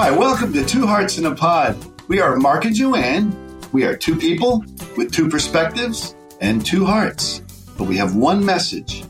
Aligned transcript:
Hi, 0.00 0.12
welcome 0.12 0.52
to 0.52 0.64
Two 0.64 0.86
Hearts 0.86 1.18
in 1.18 1.26
a 1.26 1.34
Pod. 1.34 1.76
We 2.06 2.20
are 2.20 2.36
Mark 2.36 2.64
and 2.64 2.72
Joanne. 2.72 3.36
We 3.72 3.82
are 3.82 3.96
two 3.96 4.14
people 4.14 4.64
with 4.96 5.10
two 5.10 5.28
perspectives 5.28 6.14
and 6.40 6.64
two 6.64 6.86
hearts, 6.86 7.40
but 7.76 7.88
we 7.88 7.96
have 7.96 8.14
one 8.14 8.46
message. 8.46 9.04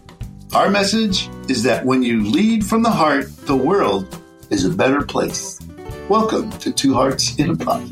Our 0.54 0.70
message 0.70 1.28
is 1.46 1.62
that 1.64 1.84
when 1.84 2.02
you 2.02 2.24
lead 2.24 2.64
from 2.64 2.82
the 2.82 2.90
heart, 2.90 3.36
the 3.44 3.54
world 3.54 4.18
is 4.48 4.64
a 4.64 4.70
better 4.70 5.04
place. 5.04 5.60
Welcome 6.08 6.50
to 6.60 6.72
Two 6.72 6.94
Hearts 6.94 7.36
in 7.36 7.50
a 7.50 7.56
Pod. 7.56 7.82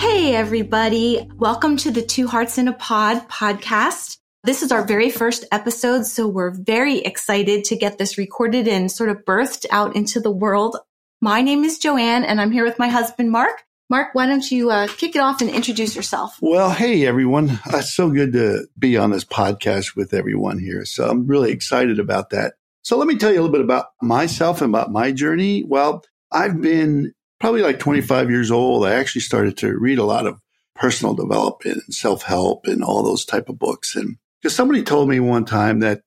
Hey, 0.00 0.34
everybody. 0.34 1.28
Welcome 1.36 1.76
to 1.76 1.90
the 1.90 2.00
Two 2.00 2.28
Hearts 2.28 2.56
in 2.56 2.66
a 2.66 2.72
Pod 2.72 3.28
podcast. 3.28 4.17
This 4.48 4.62
is 4.62 4.72
our 4.72 4.82
very 4.82 5.10
first 5.10 5.44
episode, 5.52 6.06
so 6.06 6.26
we're 6.26 6.52
very 6.52 7.00
excited 7.00 7.64
to 7.64 7.76
get 7.76 7.98
this 7.98 8.16
recorded 8.16 8.66
and 8.66 8.90
sort 8.90 9.10
of 9.10 9.18
birthed 9.26 9.66
out 9.70 9.94
into 9.94 10.20
the 10.20 10.30
world. 10.30 10.78
My 11.20 11.42
name 11.42 11.64
is 11.64 11.76
Joanne, 11.76 12.24
and 12.24 12.40
I'm 12.40 12.50
here 12.50 12.64
with 12.64 12.78
my 12.78 12.88
husband, 12.88 13.30
Mark. 13.30 13.62
Mark, 13.90 14.14
why 14.14 14.24
don't 14.24 14.50
you 14.50 14.70
uh, 14.70 14.88
kick 14.88 15.14
it 15.14 15.18
off 15.18 15.42
and 15.42 15.50
introduce 15.50 15.94
yourself? 15.94 16.38
Well, 16.40 16.70
hey, 16.70 17.06
everyone. 17.06 17.60
It's 17.66 17.92
so 17.92 18.08
good 18.08 18.32
to 18.32 18.66
be 18.78 18.96
on 18.96 19.10
this 19.10 19.22
podcast 19.22 19.94
with 19.94 20.14
everyone 20.14 20.58
here. 20.58 20.86
So 20.86 21.06
I'm 21.06 21.26
really 21.26 21.52
excited 21.52 21.98
about 21.98 22.30
that. 22.30 22.54
So 22.80 22.96
let 22.96 23.06
me 23.06 23.18
tell 23.18 23.30
you 23.30 23.40
a 23.40 23.42
little 23.42 23.52
bit 23.52 23.60
about 23.60 23.88
myself 24.00 24.62
and 24.62 24.74
about 24.74 24.90
my 24.90 25.12
journey. 25.12 25.62
Well, 25.62 26.06
I've 26.32 26.58
been 26.58 27.12
probably 27.38 27.60
like 27.60 27.80
25 27.80 28.30
years 28.30 28.50
old. 28.50 28.86
I 28.86 28.94
actually 28.94 29.20
started 29.20 29.58
to 29.58 29.78
read 29.78 29.98
a 29.98 30.04
lot 30.04 30.26
of 30.26 30.40
personal 30.74 31.12
development 31.12 31.82
and 31.84 31.94
self-help 31.94 32.66
and 32.66 32.82
all 32.82 33.02
those 33.02 33.26
type 33.26 33.50
of 33.50 33.58
books. 33.58 33.94
And 33.94 34.16
because 34.40 34.54
somebody 34.54 34.82
told 34.82 35.08
me 35.08 35.20
one 35.20 35.44
time 35.44 35.80
that 35.80 36.02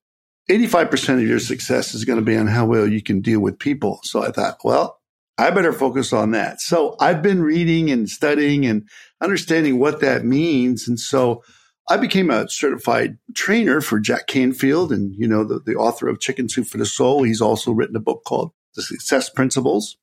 85% 0.49 1.15
of 1.15 1.27
your 1.27 1.39
success 1.39 1.93
is 1.93 2.05
going 2.05 2.19
to 2.19 2.25
be 2.25 2.35
on 2.35 2.47
how 2.47 2.65
well 2.65 2.87
you 2.87 3.01
can 3.01 3.21
deal 3.21 3.39
with 3.39 3.59
people. 3.59 3.99
So 4.03 4.23
I 4.23 4.31
thought, 4.31 4.57
well, 4.63 4.99
I 5.37 5.49
better 5.51 5.73
focus 5.73 6.13
on 6.13 6.31
that. 6.31 6.61
So 6.61 6.95
I've 6.99 7.21
been 7.21 7.41
reading 7.41 7.89
and 7.89 8.09
studying 8.09 8.65
and 8.65 8.87
understanding 9.21 9.79
what 9.79 10.01
that 10.01 10.25
means. 10.25 10.87
And 10.87 10.99
so 10.99 11.43
I 11.89 11.97
became 11.97 12.29
a 12.29 12.49
certified 12.49 13.17
trainer 13.35 13.81
for 13.81 13.99
Jack 13.99 14.27
Canfield 14.27 14.91
and, 14.91 15.15
you 15.17 15.27
know, 15.27 15.43
the, 15.43 15.59
the 15.65 15.75
author 15.75 16.07
of 16.07 16.19
Chicken 16.19 16.49
Soup 16.49 16.67
for 16.67 16.77
the 16.77 16.85
Soul. 16.85 17.23
He's 17.23 17.41
also 17.41 17.71
written 17.71 17.95
a 17.95 18.01
book 18.01 18.23
called 18.25 18.51
The 18.75 18.81
Success 18.81 19.29
Principles. 19.29 19.97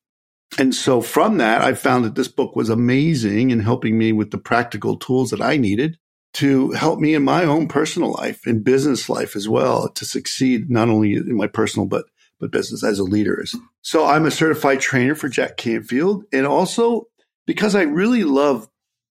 And 0.59 0.75
so 0.75 1.01
from 1.03 1.39
that, 1.39 1.63
I 1.63 1.75
found 1.75 2.05
that 2.05 2.15
this 2.15 2.29
book 2.29 2.57
was 2.57 2.71
amazing 2.71 3.51
in 3.51 3.61
helping 3.61 3.99
me 3.99 4.13
with 4.13 4.31
the 4.31 4.39
practical 4.39 4.97
tools 4.97 5.31
that 5.31 5.43
I 5.43 5.57
needed 5.57 5.99
to 6.35 6.71
help 6.73 7.01
me 7.01 7.15
in 7.15 7.23
my 7.25 7.45
own 7.45 7.69
personal 7.69 8.13
life 8.13 8.47
and 8.47 8.65
business 8.65 9.09
life 9.09 9.35
as 9.35 9.49
well 9.49 9.89
to 9.91 10.05
succeed 10.05 10.71
not 10.71 10.89
only 10.89 11.15
in 11.15 11.37
my 11.37 11.47
personal 11.47 11.87
but 11.87 12.05
but 12.41 12.53
business 12.53 12.85
as 12.85 13.01
a 13.01 13.05
leader. 13.05 13.41
is. 13.43 13.57
So 13.83 14.07
I'm 14.07 14.25
a 14.25 14.31
certified 14.31 14.81
trainer 14.81 15.17
for 15.17 15.29
Jack 15.29 15.57
Canfield 15.57 16.25
and 16.33 16.47
also 16.47 17.09
because 17.47 17.75
I 17.75 17.83
really 17.83 18.23
love 18.23 18.69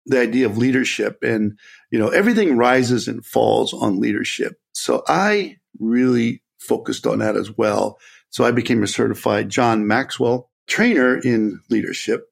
the 0.06 0.20
idea 0.20 0.46
of 0.46 0.58
leadership 0.58 1.20
and 1.24 1.58
you 1.92 2.00
know 2.00 2.10
everything 2.10 2.58
rises 2.58 3.08
and 3.08 3.26
falls 3.26 3.74
on 3.74 4.02
leadership. 4.02 4.60
So 4.74 5.04
I 5.08 5.58
really 5.80 6.42
focused 6.60 7.08
on 7.08 7.20
that 7.20 7.38
as 7.38 7.56
well. 7.56 8.00
So 8.30 8.44
I 8.44 8.52
became 8.52 8.84
a 8.84 8.88
certified 8.88 9.50
John 9.50 9.88
Maxwell 9.88 10.50
trainer 10.68 11.18
in 11.18 11.62
leadership. 11.70 12.28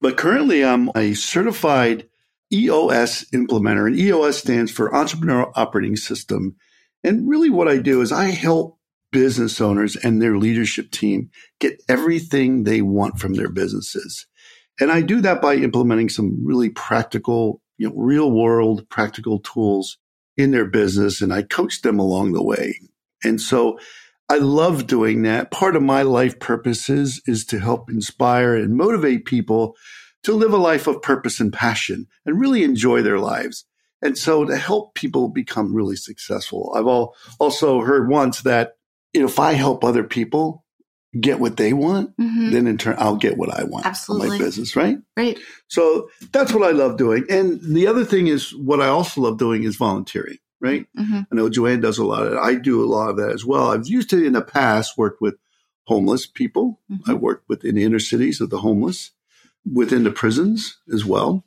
But 0.00 0.16
currently 0.16 0.64
I'm 0.64 0.90
a 0.94 1.14
certified 1.14 2.08
EOS 2.52 3.24
implementer, 3.32 3.86
and 3.86 3.98
EOS 3.98 4.38
stands 4.38 4.70
for 4.70 4.90
Entrepreneurial 4.90 5.52
Operating 5.54 5.96
System. 5.96 6.56
And 7.02 7.28
really, 7.28 7.50
what 7.50 7.68
I 7.68 7.78
do 7.78 8.00
is 8.00 8.12
I 8.12 8.26
help 8.26 8.78
business 9.12 9.60
owners 9.60 9.96
and 9.96 10.20
their 10.20 10.36
leadership 10.36 10.90
team 10.90 11.30
get 11.60 11.82
everything 11.88 12.64
they 12.64 12.82
want 12.82 13.18
from 13.18 13.34
their 13.34 13.48
businesses. 13.48 14.26
And 14.80 14.90
I 14.90 15.00
do 15.00 15.20
that 15.22 15.40
by 15.40 15.54
implementing 15.54 16.08
some 16.08 16.44
really 16.44 16.68
practical, 16.68 17.62
you 17.78 17.88
know, 17.88 17.94
real 17.96 18.30
world 18.30 18.88
practical 18.90 19.38
tools 19.40 19.98
in 20.36 20.50
their 20.50 20.66
business. 20.66 21.22
And 21.22 21.32
I 21.32 21.42
coach 21.42 21.82
them 21.82 21.98
along 21.98 22.32
the 22.32 22.42
way. 22.42 22.78
And 23.24 23.40
so 23.40 23.78
I 24.28 24.38
love 24.38 24.86
doing 24.86 25.22
that. 25.22 25.50
Part 25.50 25.76
of 25.76 25.82
my 25.82 26.02
life 26.02 26.38
purposes 26.38 27.22
is 27.26 27.44
to 27.46 27.60
help 27.60 27.88
inspire 27.88 28.54
and 28.56 28.76
motivate 28.76 29.24
people 29.24 29.76
to 30.26 30.34
live 30.34 30.52
a 30.52 30.58
life 30.58 30.88
of 30.88 31.00
purpose 31.02 31.38
and 31.38 31.52
passion 31.52 32.08
and 32.26 32.40
really 32.40 32.64
enjoy 32.64 33.00
their 33.00 33.20
lives. 33.20 33.64
And 34.02 34.18
so 34.18 34.44
to 34.44 34.56
help 34.56 34.94
people 34.94 35.28
become 35.28 35.72
really 35.72 35.94
successful, 35.94 36.72
I've 36.76 36.86
all 36.86 37.14
also 37.38 37.80
heard 37.80 38.10
once 38.10 38.42
that 38.42 38.76
you 39.14 39.20
know, 39.20 39.28
if 39.28 39.38
I 39.38 39.52
help 39.52 39.84
other 39.84 40.02
people 40.02 40.64
get 41.18 41.38
what 41.38 41.56
they 41.56 41.72
want, 41.72 42.10
mm-hmm. 42.18 42.50
then 42.50 42.66
in 42.66 42.76
turn 42.76 42.96
I'll 42.98 43.16
get 43.16 43.38
what 43.38 43.56
I 43.56 43.64
want 43.64 43.86
Absolutely. 43.86 44.30
my 44.30 44.38
business, 44.38 44.74
right? 44.74 44.98
Right. 45.16 45.38
So 45.68 46.10
that's 46.32 46.52
what 46.52 46.68
I 46.68 46.72
love 46.72 46.98
doing. 46.98 47.24
And 47.30 47.60
the 47.62 47.86
other 47.86 48.04
thing 48.04 48.26
is 48.26 48.52
what 48.52 48.82
I 48.82 48.88
also 48.88 49.20
love 49.20 49.38
doing 49.38 49.62
is 49.62 49.76
volunteering, 49.76 50.38
right? 50.60 50.86
Mm-hmm. 50.98 51.20
I 51.30 51.34
know 51.34 51.48
Joanne 51.48 51.80
does 51.80 51.98
a 51.98 52.04
lot 52.04 52.26
of 52.26 52.32
it. 52.32 52.38
I 52.38 52.56
do 52.56 52.84
a 52.84 52.90
lot 52.90 53.10
of 53.10 53.16
that 53.18 53.30
as 53.30 53.44
well. 53.44 53.70
I've 53.70 53.86
used 53.86 54.12
it 54.12 54.26
in 54.26 54.32
the 54.32 54.42
past, 54.42 54.98
worked 54.98 55.22
with 55.22 55.36
homeless 55.84 56.26
people. 56.26 56.80
Mm-hmm. 56.90 57.10
I 57.10 57.14
worked 57.14 57.48
with 57.48 57.64
in 57.64 57.76
the 57.76 57.84
inner 57.84 58.00
cities 58.00 58.40
of 58.40 58.50
the 58.50 58.58
homeless 58.58 59.12
within 59.70 60.04
the 60.04 60.10
prisons 60.10 60.78
as 60.92 61.04
well. 61.04 61.44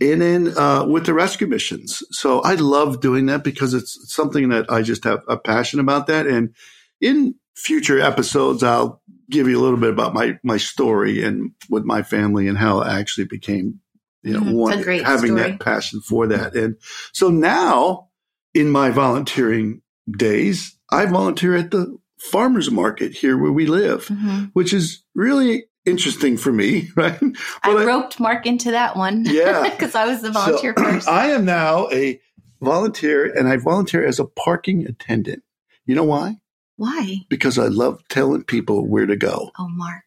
And 0.00 0.20
then 0.20 0.58
uh, 0.58 0.86
with 0.86 1.06
the 1.06 1.14
rescue 1.14 1.46
missions. 1.46 2.02
So 2.10 2.40
I 2.40 2.54
love 2.54 3.00
doing 3.00 3.26
that 3.26 3.44
because 3.44 3.74
it's 3.74 4.12
something 4.12 4.48
that 4.48 4.70
I 4.70 4.82
just 4.82 5.04
have 5.04 5.22
a 5.28 5.36
passion 5.36 5.80
about 5.80 6.08
that. 6.08 6.26
And 6.26 6.54
in 7.00 7.36
future 7.54 8.00
episodes, 8.00 8.62
I'll 8.62 9.00
give 9.30 9.48
you 9.48 9.58
a 9.58 9.62
little 9.62 9.78
bit 9.78 9.90
about 9.90 10.12
my, 10.12 10.38
my 10.42 10.56
story 10.56 11.22
and 11.24 11.52
with 11.70 11.84
my 11.84 12.02
family 12.02 12.48
and 12.48 12.58
how 12.58 12.80
I 12.80 12.98
actually 12.98 13.26
became, 13.26 13.80
you 14.22 14.32
know, 14.32 14.40
mm-hmm. 14.40 14.52
one, 14.52 14.82
having 14.82 15.36
story. 15.36 15.50
that 15.52 15.60
passion 15.60 16.00
for 16.00 16.26
that. 16.26 16.54
And 16.54 16.76
so 17.12 17.28
now 17.28 18.08
in 18.52 18.70
my 18.70 18.90
volunteering 18.90 19.80
days, 20.10 20.76
I 20.90 21.06
volunteer 21.06 21.56
at 21.56 21.70
the 21.70 21.96
farmers 22.18 22.70
market 22.70 23.12
here 23.12 23.38
where 23.38 23.52
we 23.52 23.66
live, 23.66 24.06
mm-hmm. 24.06 24.46
which 24.54 24.72
is 24.72 25.04
really 25.14 25.66
interesting 25.86 26.36
for 26.36 26.52
me, 26.52 26.90
right? 26.96 27.18
I 27.62 27.84
roped 27.84 28.20
Mark 28.20 28.46
into 28.46 28.70
that 28.72 28.96
one. 28.96 29.24
Yeah. 29.34 29.68
Because 29.68 29.94
I 29.94 30.06
was 30.06 30.22
the 30.22 30.30
volunteer 30.30 30.74
so, 30.76 30.84
first. 30.92 31.08
I 31.08 31.30
am 31.30 31.44
now 31.44 31.88
a 31.90 32.20
volunteer 32.60 33.24
and 33.32 33.48
I 33.48 33.56
volunteer 33.56 34.06
as 34.06 34.20
a 34.20 34.24
parking 34.24 34.86
attendant. 34.86 35.42
You 35.86 35.96
know 35.96 36.04
why? 36.04 36.36
Why? 36.76 37.18
Because 37.28 37.58
I 37.58 37.66
love 37.66 38.02
telling 38.08 38.44
people 38.44 38.86
where 38.86 39.06
to 39.06 39.16
go. 39.16 39.50
Oh, 39.58 39.68
Mark. 39.68 40.04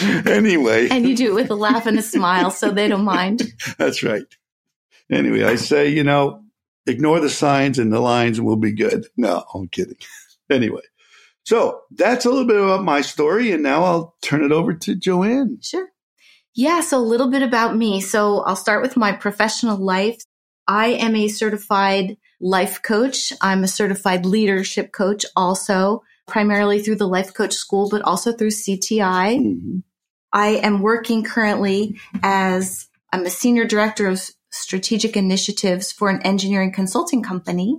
anyway. 0.26 0.88
And 0.88 1.08
you 1.08 1.16
do 1.16 1.32
it 1.32 1.34
with 1.34 1.50
a 1.50 1.54
laugh 1.54 1.86
and 1.86 1.98
a 1.98 2.02
smile 2.02 2.50
so 2.50 2.70
they 2.70 2.88
don't 2.88 3.04
mind. 3.04 3.42
That's 3.78 4.02
right. 4.02 4.24
Anyway, 5.10 5.42
I 5.42 5.56
say, 5.56 5.88
you 5.88 6.04
know, 6.04 6.42
ignore 6.86 7.20
the 7.20 7.30
signs 7.30 7.78
and 7.78 7.92
the 7.92 8.00
lines 8.00 8.40
will 8.40 8.56
be 8.56 8.72
good. 8.72 9.06
No, 9.16 9.44
I'm 9.54 9.68
kidding. 9.68 9.96
anyway. 10.50 10.82
So 11.44 11.80
that's 11.90 12.24
a 12.24 12.30
little 12.30 12.46
bit 12.46 12.60
about 12.60 12.84
my 12.84 13.00
story. 13.00 13.52
And 13.52 13.62
now 13.62 13.84
I'll 13.84 14.16
turn 14.22 14.44
it 14.44 14.52
over 14.52 14.72
to 14.74 14.94
Joanne. 14.94 15.58
Sure. 15.62 15.88
Yeah. 16.54 16.80
So 16.80 16.98
a 16.98 17.00
little 17.00 17.30
bit 17.30 17.42
about 17.42 17.76
me. 17.76 18.00
So 18.00 18.40
I'll 18.40 18.56
start 18.56 18.82
with 18.82 18.96
my 18.96 19.12
professional 19.12 19.76
life. 19.76 20.22
I 20.66 20.88
am 20.88 21.16
a 21.16 21.28
certified 21.28 22.16
life 22.40 22.82
coach. 22.82 23.32
I'm 23.40 23.64
a 23.64 23.68
certified 23.68 24.24
leadership 24.24 24.92
coach 24.92 25.26
also, 25.36 26.02
primarily 26.26 26.80
through 26.80 26.96
the 26.96 27.08
life 27.08 27.34
coach 27.34 27.54
school, 27.54 27.88
but 27.90 28.02
also 28.02 28.32
through 28.32 28.50
CTI. 28.50 29.38
Mm-hmm. 29.38 29.78
I 30.32 30.48
am 30.48 30.80
working 30.80 31.24
currently 31.24 31.98
as 32.22 32.88
I'm 33.12 33.26
a 33.26 33.30
senior 33.30 33.64
director 33.64 34.06
of 34.06 34.22
strategic 34.52 35.16
initiatives 35.16 35.92
for 35.92 36.08
an 36.08 36.22
engineering 36.22 36.72
consulting 36.72 37.22
company. 37.22 37.78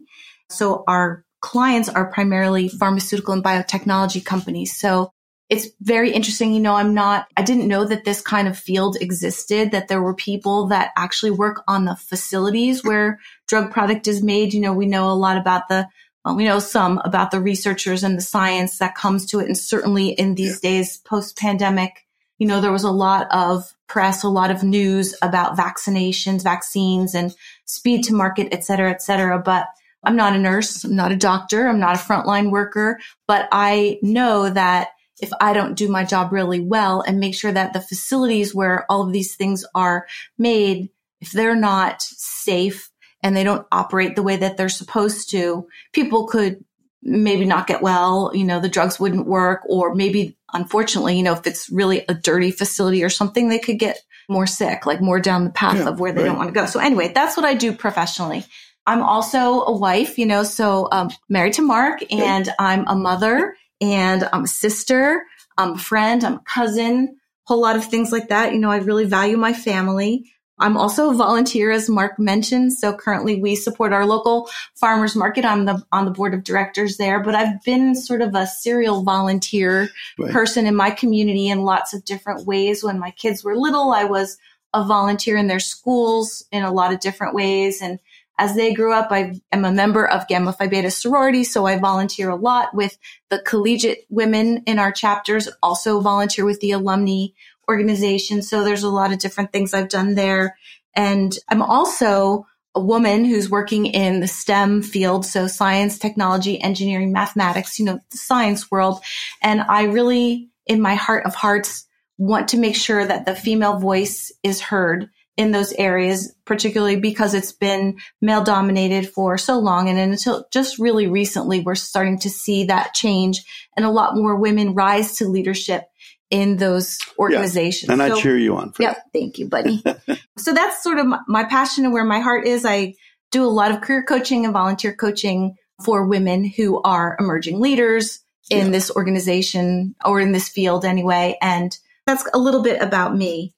So 0.49 0.83
our 0.88 1.23
clients 1.41 1.90
are 1.90 2.12
primarily 2.12 2.69
pharmaceutical 2.69 3.34
and 3.34 3.43
biotechnology 3.43 4.23
companies. 4.23 4.79
So 4.79 5.11
it's 5.49 5.67
very 5.82 6.11
interesting. 6.11 6.53
You 6.53 6.61
know, 6.61 6.76
I'm 6.76 6.93
not, 6.93 7.28
I 7.35 7.41
didn't 7.41 7.67
know 7.67 7.84
that 7.84 8.05
this 8.05 8.22
kind 8.22 8.47
of 8.47 8.58
field 8.58 8.96
existed, 9.02 9.72
that 9.72 9.90
there 9.90 10.02
were 10.02 10.16
people 10.16 10.67
that 10.67 10.91
actually 10.96 11.32
work 11.32 11.64
on 11.67 11.84
the 11.84 11.96
facilities 11.96 12.85
where 12.85 13.20
drug 13.47 13.72
product 13.72 14.08
is 14.08 14.23
made. 14.23 14.53
You 14.53 14.61
know, 14.61 14.73
we 14.73 14.85
know 14.85 15.11
a 15.11 15.14
lot 15.14 15.38
about 15.38 15.67
the, 15.67 15.90
well, 16.23 16.38
we 16.38 16.46
know 16.46 16.59
some 16.59 17.02
about 17.03 17.32
the 17.32 17.41
researchers 17.41 18.03
and 18.03 18.17
the 18.17 18.22
science 18.22 18.78
that 18.78 18.96
comes 18.96 19.26
to 19.26 19.40
it. 19.40 19.47
And 19.47 19.58
certainly 19.58 20.09
in 20.09 20.35
these 20.35 20.59
yeah. 20.64 20.70
days, 20.70 20.97
post 20.97 21.38
pandemic, 21.38 22.05
you 22.38 22.47
know, 22.47 22.61
there 22.61 22.72
was 22.72 22.85
a 22.85 22.91
lot 22.91 23.28
of 23.32 23.73
press, 23.88 24.23
a 24.23 24.29
lot 24.29 24.52
of 24.52 24.64
news 24.64 25.16
about 25.22 25.58
vaccinations, 25.58 26.43
vaccines 26.43 27.14
and 27.14 27.35
speed 27.66 28.03
to 28.05 28.14
market, 28.14 28.47
et 28.53 28.64
cetera, 28.64 28.90
et 28.90 29.02
cetera. 29.02 29.38
But 29.38 29.67
I'm 30.03 30.16
not 30.16 30.36
a 30.36 30.40
nurse. 30.40 30.84
I'm 30.84 30.96
not 30.96 31.12
a 31.12 31.16
doctor. 31.16 31.68
I'm 31.68 31.80
not 31.80 31.96
a 31.96 32.00
frontline 32.00 32.52
worker, 32.52 33.00
but 33.28 33.48
I 33.52 34.00
know 34.02 34.50
that 34.50 34.90
if 35.22 35.30
I 35.40 35.53
don't 35.53 35.76
do 35.76 35.88
my 35.88 36.03
job 36.03 36.32
really 36.32 36.59
well 36.59 37.02
and 37.02 37.20
make 37.20 37.36
sure 37.36 37.52
that 37.52 37.74
the 37.74 37.82
facilities 37.82 38.56
where 38.56 38.86
all 38.90 39.03
of 39.03 39.14
these 39.14 39.36
things 39.36 39.64
are 39.76 40.08
made, 40.38 40.90
if 41.20 41.32
they're 41.32 41.56
not 41.56 42.02
safe 42.02 42.90
and 43.22 43.38
they 43.38 43.44
don't 43.44 43.68
operate 43.72 44.16
the 44.16 44.24
way 44.24 44.38
that 44.38 44.58
they're 44.58 44.70
supposed 44.70 45.30
to, 45.32 45.68
people 45.94 46.28
could 46.28 46.66
maybe 47.03 47.46
not 47.46 47.68
get 47.68 47.82
well, 47.82 48.32
you 48.34 48.44
know, 48.44 48.59
the 48.59 48.70
drugs 48.70 49.00
wouldn't 49.00 49.28
work, 49.28 49.62
or 49.68 49.94
maybe 49.96 50.38
unfortunately, 50.53 51.18
you 51.18 51.24
know, 51.24 51.34
if 51.34 51.46
it's 51.46 51.70
really 51.70 52.03
a 52.09 52.14
dirty 52.14 52.52
facility 52.52 53.03
or 53.03 53.09
something, 53.09 53.50
they 53.50 53.59
could 53.59 53.80
get 53.80 54.00
more 54.30 54.48
sick, 54.48 54.86
like 54.86 55.02
more 55.02 55.20
down 55.20 55.44
the 55.44 55.50
path 55.52 55.78
yeah, 55.78 55.90
of 55.90 56.00
where 56.00 56.12
they 56.12 56.22
right. 56.22 56.28
don't 56.28 56.38
want 56.38 56.50
to 56.50 56.59
go. 56.59 56.66
So 56.66 56.80
anyway, 56.80 57.12
that's 57.14 57.36
what 57.36 57.46
I 57.46 57.53
do 57.53 57.74
professionally. 57.74 58.46
I'm 58.87 59.03
also 59.03 59.63
a 59.63 59.78
wife, 59.78 60.17
you 60.17 60.25
know, 60.25 60.43
so 60.43 60.87
um, 60.91 61.09
married 61.29 61.53
to 61.53 61.61
Mark 61.61 61.99
and 62.11 62.49
I'm 62.57 62.87
a 62.87 62.95
mother 62.95 63.55
and 63.79 64.28
I'm 64.33 64.45
a 64.45 64.47
sister, 64.47 65.23
I'm 65.57 65.73
a 65.73 65.78
friend, 65.78 66.23
I'm 66.23 66.35
a 66.35 66.43
cousin, 66.45 67.16
a 67.16 67.47
whole 67.47 67.61
lot 67.61 67.75
of 67.75 67.85
things 67.85 68.11
like 68.11 68.29
that. 68.29 68.53
You 68.53 68.59
know, 68.59 68.72
I 68.72 68.78
really 68.78 69.05
value 69.05 69.37
my 69.37 69.53
family. 69.53 70.31
I'm 70.61 70.78
also 70.78 71.09
a 71.09 71.16
volunteer, 71.16 71.72
as 71.72 71.89
Mark 71.89 72.19
mentioned. 72.19 72.73
So 72.73 72.93
currently 72.93 73.41
we 73.41 73.55
support 73.55 73.93
our 73.93 74.05
local 74.05 74.47
farmers 74.75 75.16
market. 75.16 75.43
I'm 75.43 75.66
the, 75.66 75.83
on 75.91 76.05
the 76.05 76.11
board 76.11 76.35
of 76.35 76.43
directors 76.43 76.97
there, 76.97 77.19
but 77.19 77.33
I've 77.33 77.61
been 77.63 77.95
sort 77.95 78.22
of 78.22 78.35
a 78.35 78.45
serial 78.45 79.03
volunteer 79.03 79.89
right. 80.19 80.31
person 80.31 80.67
in 80.67 80.75
my 80.75 80.91
community 80.91 81.49
in 81.49 81.63
lots 81.63 81.93
of 81.93 82.05
different 82.05 82.45
ways. 82.45 82.83
When 82.83 82.99
my 82.99 83.09
kids 83.11 83.43
were 83.43 83.55
little, 83.55 83.91
I 83.91 84.03
was 84.03 84.37
a 84.73 84.85
volunteer 84.85 85.35
in 85.35 85.47
their 85.47 85.59
schools 85.59 86.45
in 86.51 86.63
a 86.63 86.72
lot 86.72 86.93
of 86.93 86.99
different 86.99 87.33
ways. 87.33 87.81
And 87.81 87.99
as 88.41 88.55
they 88.55 88.73
grew 88.73 88.91
up, 88.91 89.11
I 89.11 89.40
am 89.52 89.66
a 89.66 89.72
member 89.72 90.03
of 90.03 90.28
Gamma 90.28 90.52
Phi 90.52 90.66
Beta 90.66 90.90
sorority, 90.90 91.43
so 91.43 91.67
I 91.67 91.78
volunteer 91.78 92.28
a 92.32 92.35
lot 92.35 92.73
with 92.73 92.97
the 93.29 93.38
collegiate 93.38 94.08
women 94.09 94.64
in 94.66 94.79
our 94.79 94.91
chapters, 94.91 95.47
also 95.61 96.02
volunteer 96.02 96.43
with 96.43 96.59
the 96.59 96.72
alumni 96.72 97.28
organization. 97.70 98.41
So 98.41 98.64
there's 98.64 98.82
a 98.82 98.90
lot 98.90 99.14
of 99.14 99.20
different 99.20 99.53
things 99.53 99.76
I've 99.76 99.90
done 99.90 100.16
there. 100.16 100.58
And 100.96 101.38
I'm 101.49 101.61
also 101.61 102.47
a 102.73 102.82
woman 102.82 103.26
who's 103.26 103.47
working 103.47 103.85
in 103.85 104.22
the 104.22 104.28
STEM 104.28 104.82
field. 104.82 105.23
So 105.23 105.46
science, 105.46 105.99
technology, 105.99 106.59
engineering, 106.59 107.11
mathematics, 107.11 107.78
you 107.78 107.85
know, 107.85 107.99
the 108.09 108.17
science 108.17 108.72
world. 108.72 109.03
And 109.43 109.61
I 109.61 109.84
really, 109.84 110.49
in 110.66 110.82
my 110.82 110.96
heart 110.96 111.28
of 111.28 111.35
hearts, 111.35 111.85
want 112.17 112.47
to 112.49 112.58
make 112.58 112.76
sure 112.76 113.05
that 113.05 113.28
the 113.28 113.35
female 113.35 113.78
voice 113.78 114.32
is 114.41 114.61
heard 114.61 115.11
in 115.37 115.51
those 115.51 115.72
areas, 115.73 116.35
particularly 116.45 116.97
because 116.97 117.33
it's 117.33 117.53
been 117.53 117.97
male 118.22 118.43
dominated 118.43 119.09
for 119.09 119.37
so 119.37 119.59
long. 119.59 119.89
And 119.89 119.97
until 119.97 120.45
just 120.51 120.78
really 120.78 121.07
recently, 121.07 121.61
we're 121.61 121.75
starting 121.75 122.19
to 122.19 122.29
see 122.29 122.66
that 122.66 122.93
change 122.93 123.43
and 123.75 123.85
a 123.85 123.89
lot 123.91 124.16
more 124.16 124.35
women 124.35 124.73
rise 124.73 125.17
to 125.17 125.28
leadership 125.28 125.85
in 126.29 126.57
those 126.57 126.97
organizations. 127.17 127.89
Yeah, 127.89 127.93
and 127.93 128.13
so, 128.13 128.17
I 128.17 128.22
cheer 128.22 128.37
you 128.37 128.55
on. 128.55 128.72
For 128.73 128.83
yeah, 128.83 128.95
thank 129.13 129.37
you, 129.37 129.47
buddy. 129.47 129.83
so 130.37 130.53
that's 130.53 130.83
sort 130.83 130.99
of 130.99 131.05
my, 131.05 131.19
my 131.28 131.43
passion 131.43 131.85
and 131.85 131.93
where 131.93 132.05
my 132.05 132.19
heart 132.19 132.45
is. 132.45 132.66
I 132.66 132.95
do 133.31 133.43
a 133.43 133.47
lot 133.47 133.72
of 133.72 133.81
career 133.81 134.03
coaching 134.03 134.45
and 134.45 134.53
volunteer 134.53 134.93
coaching 134.93 135.55
for 135.83 136.05
women 136.05 136.45
who 136.45 136.81
are 136.83 137.17
emerging 137.19 137.59
leaders 137.59 138.19
in 138.49 138.67
yeah. 138.67 138.72
this 138.72 138.91
organization 138.91 139.95
or 140.05 140.19
in 140.19 140.31
this 140.31 140.49
field 140.49 140.85
anyway. 140.85 141.37
And 141.41 141.75
that's 142.05 142.28
a 142.33 142.37
little 142.37 142.63
bit 142.63 142.81
about 142.81 143.16
me. 143.16 143.53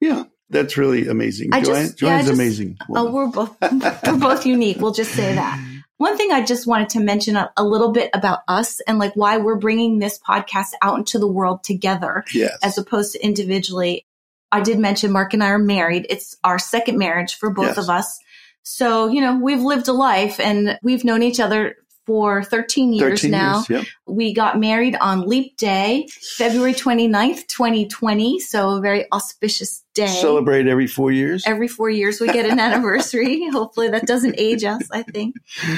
Yeah, 0.00 0.24
that's 0.50 0.76
really 0.76 1.08
amazing. 1.08 1.52
I 1.52 1.60
Joanne, 1.62 1.86
just, 1.86 1.98
Joanne's 1.98 2.26
yeah, 2.26 2.28
just, 2.28 2.34
amazing. 2.34 2.78
Oh, 2.90 3.10
we're 3.10 3.26
both 3.28 3.56
we're 4.06 4.18
both 4.18 4.46
unique. 4.46 4.78
We'll 4.80 4.92
just 4.92 5.12
say 5.12 5.34
that. 5.34 5.82
One 5.98 6.18
thing 6.18 6.30
I 6.30 6.44
just 6.44 6.66
wanted 6.66 6.90
to 6.90 7.00
mention 7.00 7.36
a, 7.36 7.50
a, 7.56 7.64
little 7.64 7.90
bit 7.90 8.10
about 8.12 8.40
us 8.48 8.80
and 8.80 8.98
like 8.98 9.16
why 9.16 9.38
we're 9.38 9.56
bringing 9.56 9.98
this 9.98 10.18
podcast 10.18 10.72
out 10.82 10.98
into 10.98 11.18
the 11.18 11.26
world 11.26 11.64
together 11.64 12.22
yes. 12.34 12.54
as 12.62 12.76
opposed 12.76 13.12
to 13.12 13.24
individually. 13.24 14.04
I 14.52 14.60
did 14.60 14.78
mention 14.78 15.10
Mark 15.10 15.32
and 15.32 15.42
I 15.42 15.48
are 15.48 15.58
married. 15.58 16.06
It's 16.10 16.36
our 16.44 16.58
second 16.58 16.98
marriage 16.98 17.36
for 17.36 17.48
both 17.50 17.68
yes. 17.68 17.78
of 17.78 17.88
us. 17.88 18.20
So, 18.62 19.08
you 19.08 19.22
know, 19.22 19.38
we've 19.38 19.62
lived 19.62 19.88
a 19.88 19.94
life 19.94 20.38
and 20.38 20.78
we've 20.82 21.02
known 21.02 21.22
each 21.22 21.40
other 21.40 21.76
for 22.04 22.42
13 22.42 22.92
years 22.92 23.22
13 23.22 23.30
now. 23.30 23.64
Years, 23.68 23.70
yep. 23.70 23.86
We 24.06 24.32
got 24.34 24.58
married 24.58 24.96
on 24.96 25.26
Leap 25.26 25.56
Day, 25.56 26.08
February 26.36 26.74
29th, 26.74 27.46
2020. 27.48 28.38
So 28.40 28.76
a 28.76 28.80
very 28.80 29.10
auspicious 29.12 29.82
day. 29.96 30.06
Celebrate 30.06 30.68
every 30.68 30.86
four 30.86 31.10
years? 31.10 31.42
Every 31.46 31.68
four 31.68 31.90
years 31.90 32.20
we 32.20 32.28
get 32.28 32.46
an 32.46 32.60
anniversary. 32.66 33.48
Hopefully 33.50 33.88
that 33.88 34.06
doesn't 34.06 34.36
age 34.38 34.62
us, 34.62 34.82
I 34.92 35.02
think. 35.02 35.34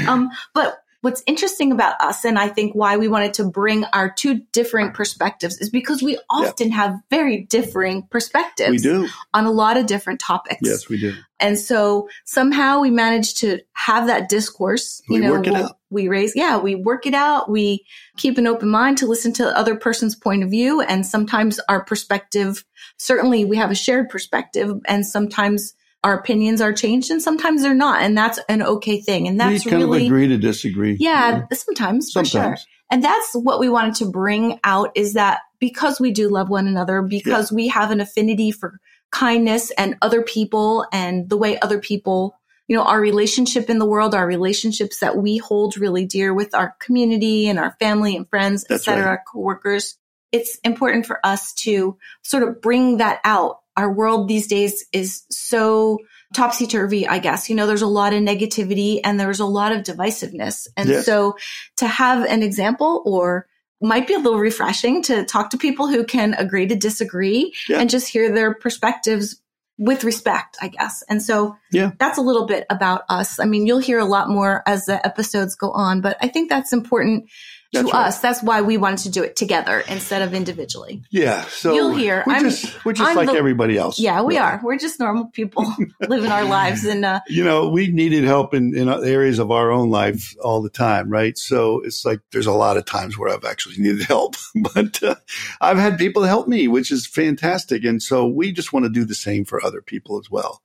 Um, 0.06 0.30
but 0.52 0.82
what's 1.00 1.22
interesting 1.26 1.70
about 1.70 2.00
us 2.00 2.24
and 2.24 2.38
I 2.38 2.48
think 2.48 2.74
why 2.74 2.96
we 2.96 3.08
wanted 3.08 3.34
to 3.34 3.44
bring 3.44 3.84
our 3.86 4.12
two 4.12 4.40
different 4.52 4.94
perspectives 4.94 5.58
is 5.58 5.70
because 5.70 6.02
we 6.02 6.18
often 6.28 6.72
have 6.72 6.96
very 7.08 7.44
differing 7.44 8.08
perspectives. 8.10 8.70
We 8.70 8.78
do. 8.78 9.08
On 9.32 9.46
a 9.46 9.52
lot 9.52 9.76
of 9.76 9.86
different 9.86 10.20
topics. 10.20 10.60
Yes, 10.62 10.88
we 10.88 10.98
do. 10.98 11.14
And 11.40 11.58
so 11.58 12.08
somehow 12.24 12.80
we 12.80 12.90
managed 12.90 13.38
to 13.38 13.60
have 13.74 14.08
that 14.08 14.28
discourse. 14.28 15.00
You 15.08 15.20
we 15.20 15.26
know, 15.26 15.32
work 15.32 15.46
it 15.46 15.54
out. 15.54 15.78
we 15.88 16.08
raise, 16.08 16.34
yeah, 16.34 16.58
we 16.58 16.74
work 16.74 17.06
it 17.06 17.14
out. 17.14 17.48
We 17.48 17.84
keep 18.16 18.38
an 18.38 18.48
open 18.48 18.68
mind 18.68 18.98
to 18.98 19.06
listen 19.06 19.32
to 19.34 19.44
the 19.44 19.56
other 19.56 19.76
person's 19.76 20.16
point 20.16 20.42
of 20.42 20.50
view. 20.50 20.80
And 20.80 21.06
sometimes 21.06 21.60
our 21.68 21.84
perspective, 21.84 22.64
certainly 22.96 23.44
we 23.44 23.56
have 23.56 23.70
a 23.70 23.76
shared 23.76 24.08
perspective 24.08 24.72
and 24.86 25.06
sometimes 25.06 25.74
our 26.04 26.18
opinions 26.18 26.60
are 26.60 26.72
changed 26.72 27.10
and 27.10 27.20
sometimes 27.20 27.62
they're 27.62 27.74
not. 27.74 28.02
And 28.02 28.16
that's 28.16 28.38
an 28.48 28.62
okay 28.62 29.00
thing. 29.00 29.26
And 29.26 29.38
that's 29.40 29.64
we 29.64 29.70
kind 29.70 29.82
really, 29.82 30.02
of 30.02 30.06
agree 30.06 30.28
to 30.28 30.38
disagree. 30.38 30.96
Yeah, 30.98 31.44
sometimes, 31.52 32.12
sometimes. 32.12 32.30
for 32.30 32.38
sure. 32.38 32.56
And 32.90 33.02
that's 33.02 33.34
what 33.34 33.60
we 33.60 33.68
wanted 33.68 33.96
to 33.96 34.06
bring 34.06 34.60
out 34.64 34.92
is 34.94 35.14
that 35.14 35.40
because 35.58 36.00
we 36.00 36.12
do 36.12 36.28
love 36.28 36.48
one 36.48 36.66
another, 36.66 37.02
because 37.02 37.50
yeah. 37.50 37.56
we 37.56 37.68
have 37.68 37.90
an 37.90 38.00
affinity 38.00 38.50
for 38.50 38.80
kindness 39.10 39.70
and 39.72 39.96
other 40.00 40.22
people 40.22 40.86
and 40.92 41.28
the 41.28 41.36
way 41.36 41.58
other 41.58 41.80
people, 41.80 42.38
you 42.66 42.76
know, 42.76 42.84
our 42.84 43.00
relationship 43.00 43.68
in 43.68 43.78
the 43.78 43.86
world, 43.86 44.14
our 44.14 44.26
relationships 44.26 45.00
that 45.00 45.16
we 45.16 45.38
hold 45.38 45.76
really 45.76 46.06
dear 46.06 46.32
with 46.32 46.54
our 46.54 46.74
community 46.80 47.48
and 47.48 47.58
our 47.58 47.74
family 47.80 48.16
and 48.16 48.28
friends, 48.28 48.64
etc., 48.70 49.04
right. 49.04 49.18
coworkers. 49.30 49.98
It's 50.30 50.58
important 50.62 51.06
for 51.06 51.24
us 51.24 51.54
to 51.54 51.96
sort 52.22 52.42
of 52.42 52.60
bring 52.60 52.98
that 52.98 53.20
out 53.24 53.60
our 53.78 53.92
world 53.92 54.28
these 54.28 54.48
days 54.48 54.84
is 54.92 55.22
so 55.30 56.00
topsy 56.34 56.66
turvy, 56.66 57.06
I 57.06 57.20
guess. 57.20 57.48
You 57.48 57.54
know, 57.54 57.66
there's 57.66 57.82
a 57.82 57.86
lot 57.86 58.12
of 58.12 58.20
negativity 58.20 59.00
and 59.04 59.18
there's 59.18 59.40
a 59.40 59.46
lot 59.46 59.70
of 59.70 59.84
divisiveness. 59.84 60.66
And 60.76 60.88
yes. 60.88 61.06
so 61.06 61.36
to 61.76 61.86
have 61.86 62.26
an 62.26 62.42
example 62.42 63.02
or 63.06 63.46
might 63.80 64.08
be 64.08 64.14
a 64.14 64.18
little 64.18 64.40
refreshing 64.40 65.02
to 65.04 65.24
talk 65.24 65.50
to 65.50 65.56
people 65.56 65.86
who 65.86 66.04
can 66.04 66.34
agree 66.34 66.66
to 66.66 66.74
disagree 66.74 67.54
yeah. 67.68 67.78
and 67.78 67.88
just 67.88 68.08
hear 68.08 68.34
their 68.34 68.52
perspectives 68.52 69.40
with 69.78 70.02
respect, 70.02 70.56
I 70.60 70.68
guess. 70.68 71.04
And 71.08 71.22
so 71.22 71.56
yeah. 71.70 71.92
that's 72.00 72.18
a 72.18 72.22
little 72.22 72.46
bit 72.46 72.66
about 72.68 73.02
us. 73.08 73.38
I 73.38 73.44
mean, 73.44 73.64
you'll 73.64 73.78
hear 73.78 74.00
a 74.00 74.04
lot 74.04 74.28
more 74.28 74.64
as 74.66 74.86
the 74.86 75.06
episodes 75.06 75.54
go 75.54 75.70
on, 75.70 76.00
but 76.00 76.16
I 76.20 76.26
think 76.26 76.48
that's 76.48 76.72
important 76.72 77.30
to 77.74 77.82
right. 77.82 77.94
us. 77.94 78.20
That's 78.20 78.42
why 78.42 78.62
we 78.62 78.76
wanted 78.76 78.98
to 79.04 79.10
do 79.10 79.22
it 79.22 79.36
together 79.36 79.80
instead 79.88 80.22
of 80.22 80.32
individually. 80.32 81.02
Yeah. 81.10 81.42
So 81.44 81.74
you'll 81.74 81.94
hear. 81.94 82.24
We're 82.26 82.34
I'm, 82.34 82.42
just, 82.44 82.84
we're 82.84 82.94
just 82.94 83.14
like 83.14 83.28
the, 83.28 83.34
everybody 83.34 83.76
else. 83.76 83.98
Yeah, 83.98 84.22
we 84.22 84.38
are. 84.38 84.60
We're 84.62 84.78
just 84.78 84.98
normal 84.98 85.26
people 85.26 85.70
living 86.08 86.30
our 86.30 86.44
lives. 86.44 86.84
And, 86.84 87.04
uh, 87.04 87.20
you 87.28 87.44
know, 87.44 87.68
we 87.68 87.88
needed 87.88 88.24
help 88.24 88.54
in, 88.54 88.74
in 88.76 88.88
areas 88.88 89.38
of 89.38 89.50
our 89.50 89.70
own 89.70 89.90
life 89.90 90.34
all 90.42 90.62
the 90.62 90.70
time. 90.70 91.10
Right. 91.10 91.36
So 91.36 91.80
it's 91.84 92.04
like 92.04 92.20
there's 92.32 92.46
a 92.46 92.52
lot 92.52 92.76
of 92.76 92.86
times 92.86 93.18
where 93.18 93.32
I've 93.32 93.44
actually 93.44 93.76
needed 93.78 94.02
help, 94.02 94.36
but 94.74 95.02
uh, 95.02 95.16
I've 95.60 95.78
had 95.78 95.98
people 95.98 96.22
help 96.22 96.48
me, 96.48 96.68
which 96.68 96.90
is 96.90 97.06
fantastic. 97.06 97.84
And 97.84 98.02
so 98.02 98.26
we 98.26 98.52
just 98.52 98.72
want 98.72 98.84
to 98.84 98.90
do 98.90 99.04
the 99.04 99.14
same 99.14 99.44
for 99.44 99.64
other 99.64 99.82
people 99.82 100.18
as 100.18 100.30
well. 100.30 100.62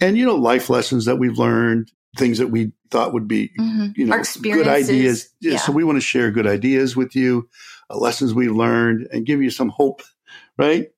And, 0.00 0.16
you 0.16 0.24
know, 0.24 0.36
life 0.36 0.70
lessons 0.70 1.04
that 1.04 1.16
we've 1.16 1.38
learned, 1.38 1.92
things 2.16 2.38
that 2.38 2.48
we 2.48 2.72
thought 2.90 3.12
would 3.12 3.28
be, 3.28 3.50
mm-hmm. 3.58 3.88
you 3.94 4.06
know, 4.06 4.22
good 4.42 4.68
ideas. 4.68 5.30
Yeah. 5.40 5.58
So 5.58 5.72
we 5.72 5.84
want 5.84 5.96
to 5.96 6.00
share 6.00 6.30
good 6.30 6.46
ideas 6.46 6.96
with 6.96 7.14
you, 7.14 7.48
uh, 7.88 7.96
lessons 7.96 8.34
we've 8.34 8.54
learned, 8.54 9.08
and 9.12 9.26
give 9.26 9.42
you 9.42 9.50
some 9.50 9.68
hope, 9.68 10.02
right? 10.58 10.88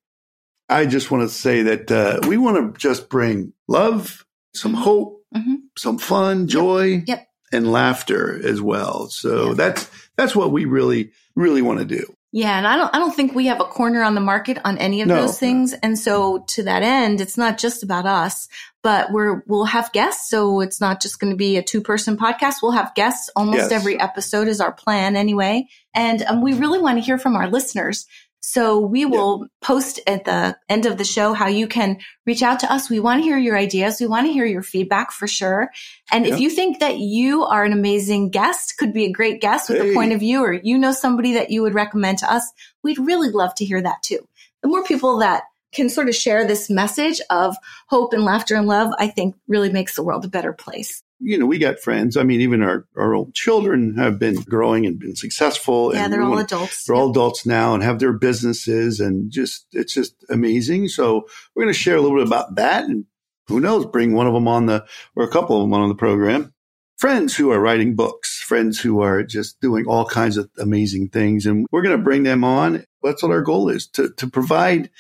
I 0.69 0.87
just 0.87 1.11
want 1.11 1.29
to 1.29 1.35
say 1.35 1.63
that 1.63 1.91
uh, 1.91 2.27
we 2.27 2.39
want 2.39 2.75
to 2.75 2.79
just 2.79 3.09
bring 3.09 3.53
love, 3.69 4.25
some 4.55 4.73
mm-hmm. 4.73 4.83
hope, 4.83 5.25
mm-hmm. 5.35 5.55
some 5.77 5.99
fun, 5.99 6.49
joy, 6.49 6.85
yep. 6.85 7.09
Yep. 7.09 7.27
and 7.53 7.73
laughter 7.73 8.41
as 8.47 8.61
well. 8.63 9.09
So 9.09 9.49
yep. 9.49 9.57
that's 9.57 9.91
that's 10.17 10.35
what 10.35 10.51
we 10.51 10.65
really 10.65 11.13
really 11.35 11.63
want 11.63 11.81
to 11.81 11.85
do. 11.85 12.15
Yeah, 12.35 12.57
and 12.57 12.67
I 12.67 12.77
don't 12.77 12.95
I 12.95 12.99
don't 12.99 13.15
think 13.15 13.35
we 13.35 13.47
have 13.47 13.61
a 13.61 13.65
corner 13.65 14.03
on 14.03 14.15
the 14.15 14.21
market 14.21 14.59
on 14.65 14.79
any 14.79 15.03
of 15.03 15.09
no. 15.09 15.17
those 15.17 15.39
things. 15.39 15.75
And 15.75 15.99
so 15.99 16.39
to 16.49 16.63
that 16.63 16.83
end, 16.83 17.21
it's 17.21 17.37
not 17.37 17.59
just 17.59 17.83
about 17.83 18.07
us, 18.07 18.49
but 18.83 19.13
we're 19.13 19.43
we'll 19.47 19.67
have 19.67 19.93
guests, 19.93 20.31
so 20.31 20.61
it's 20.61 20.81
not 20.81 21.03
just 21.03 21.21
going 21.21 21.31
to 21.31 21.37
be 21.37 21.59
a 21.59 21.63
two 21.63 21.83
person 21.83 22.17
podcast. 22.17 22.57
We'll 22.63 22.73
have 22.73 22.95
guests 22.95 23.29
almost 23.37 23.59
yes. 23.59 23.73
every 23.73 24.01
episode 24.01 24.49
is 24.49 24.63
our 24.63 24.73
plan 24.73 25.15
anyway. 25.15 25.69
And 25.95 26.23
um, 26.23 26.41
we 26.41 26.55
really 26.55 26.79
want 26.79 26.97
to 26.97 27.05
hear 27.05 27.19
from 27.19 27.37
our 27.37 27.49
listeners. 27.49 28.07
So 28.45 28.81
we 28.81 29.05
will 29.05 29.43
yeah. 29.43 29.67
post 29.67 30.01
at 30.07 30.25
the 30.25 30.57
end 30.69 30.85
of 30.85 30.99
the 30.99 31.05
show 31.05 31.33
how 31.33 31.47
you 31.47 31.69
can 31.69 31.99
reach 32.27 32.43
out 32.43 32.59
to 32.61 32.73
us. 32.73 32.91
We 32.91 32.99
want 32.99 33.21
to 33.21 33.25
hear 33.25 33.39
your 33.39 33.57
ideas. 33.57 34.01
We 34.01 34.09
want 34.09 34.27
to 34.27 34.33
hear 34.33 34.45
your 34.45 34.65
feedback 34.65 35.13
for 35.13 35.29
sure. 35.29 35.71
And 36.11 36.27
yeah. 36.27 36.35
if 36.35 36.41
you 36.41 36.51
think 36.51 36.81
that 36.81 36.99
you 36.99 37.45
are 37.45 37.65
an 37.65 37.73
amazing 37.73 38.31
guest, 38.31 38.77
could 38.79 38.93
be 38.93 39.05
a 39.05 39.13
great 39.13 39.41
guest 39.41 39.71
with 39.71 39.81
hey. 39.81 39.93
a 39.93 39.95
point 39.95 40.13
of 40.13 40.19
view, 40.19 40.43
or 40.43 40.53
you 40.53 40.77
know 40.77 40.91
somebody 40.91 41.35
that 41.35 41.51
you 41.51 41.63
would 41.63 41.75
recommend 41.75 42.19
to 42.19 42.31
us, 42.31 42.53
we'd 42.83 42.99
really 42.99 43.31
love 43.31 43.55
to 43.55 43.65
hear 43.65 43.81
that 43.81 44.03
too. 44.03 44.19
The 44.63 44.69
more 44.69 44.83
people 44.83 45.19
that 45.19 45.45
can 45.73 45.89
sort 45.89 46.09
of 46.09 46.15
share 46.15 46.47
this 46.47 46.69
message 46.69 47.21
of 47.31 47.57
hope 47.89 48.13
and 48.13 48.25
laughter 48.25 48.57
and 48.57 48.67
love, 48.67 48.93
I 48.99 49.07
think 49.07 49.37
really 49.47 49.71
makes 49.71 49.95
the 49.95 50.03
world 50.03 50.25
a 50.25 50.29
better 50.29 50.53
place. 50.53 51.02
You 51.23 51.39
know, 51.39 51.47
we 51.47 51.59
got 51.59 51.79
friends. 51.79 52.17
I 52.17 52.25
mean, 52.25 52.41
even 52.41 52.63
our, 52.63 52.87
our 52.97 53.15
old 53.15 53.35
children 53.35 53.97
have 53.97 54.19
been 54.19 54.43
growing 54.43 54.87
and 54.87 54.99
been 54.99 55.15
successful. 55.17 55.95
Yeah, 55.95 56.05
and 56.05 56.13
they're 56.13 56.23
all 56.23 56.31
wanna- 56.31 56.43
adults. 56.43 56.85
they're 56.85 56.97
all 56.97 57.11
adults 57.11 57.47
now 57.47 57.75
and 57.75 57.83
have 57.83 57.99
their 57.99 58.13
businesses 58.13 59.01
and 59.01 59.31
just, 59.31 59.67
it's 59.73 59.95
just 59.95 60.15
amazing. 60.29 60.89
So 60.89 61.27
we're 61.55 61.65
going 61.65 61.75
to 61.75 61.79
share 61.79 61.97
a 61.97 62.01
little 62.01 62.19
bit 62.19 62.27
about 62.27 62.57
that 62.57 62.85
and 62.85 63.05
who 63.49 63.61
knows, 63.61 63.87
bring 63.87 64.13
one 64.13 64.27
of 64.27 64.35
them 64.35 64.49
on 64.49 64.67
the, 64.67 64.85
or 65.17 65.25
a 65.25 65.31
couple 65.31 65.57
of 65.57 65.63
them 65.63 65.75
on 65.75 65.89
the 65.89 65.95
program. 65.95 66.53
Friends 66.99 67.37
who 67.37 67.51
are 67.51 67.59
writing 67.61 67.97
books, 67.97 68.41
friends 68.41 68.79
who 68.81 69.01
are 69.01 69.23
just 69.25 69.61
doing 69.61 69.87
all 69.87 70.05
kinds 70.05 70.37
of 70.37 70.49
amazing 70.59 71.09
things. 71.09 71.47
And 71.47 71.67
we're 71.73 71.83
going 71.83 71.97
to 71.97 72.03
bring 72.03 72.23
them 72.23 72.45
on. 72.45 72.85
That's 73.03 73.23
what 73.23 73.33
our 73.33 73.43
goal 73.43 73.69
is 73.69 73.89
to, 73.89 74.11
to 74.19 74.29
provide, 74.29 74.91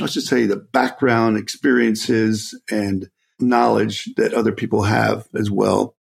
let's 0.00 0.14
just 0.14 0.26
say 0.26 0.46
the 0.46 0.56
background 0.56 1.36
experiences 1.36 2.60
and 2.70 3.08
knowledge 3.44 4.08
that 4.16 4.34
other 4.34 4.52
people 4.52 4.82
have 4.82 5.28
as 5.34 5.50
well. 5.50 5.96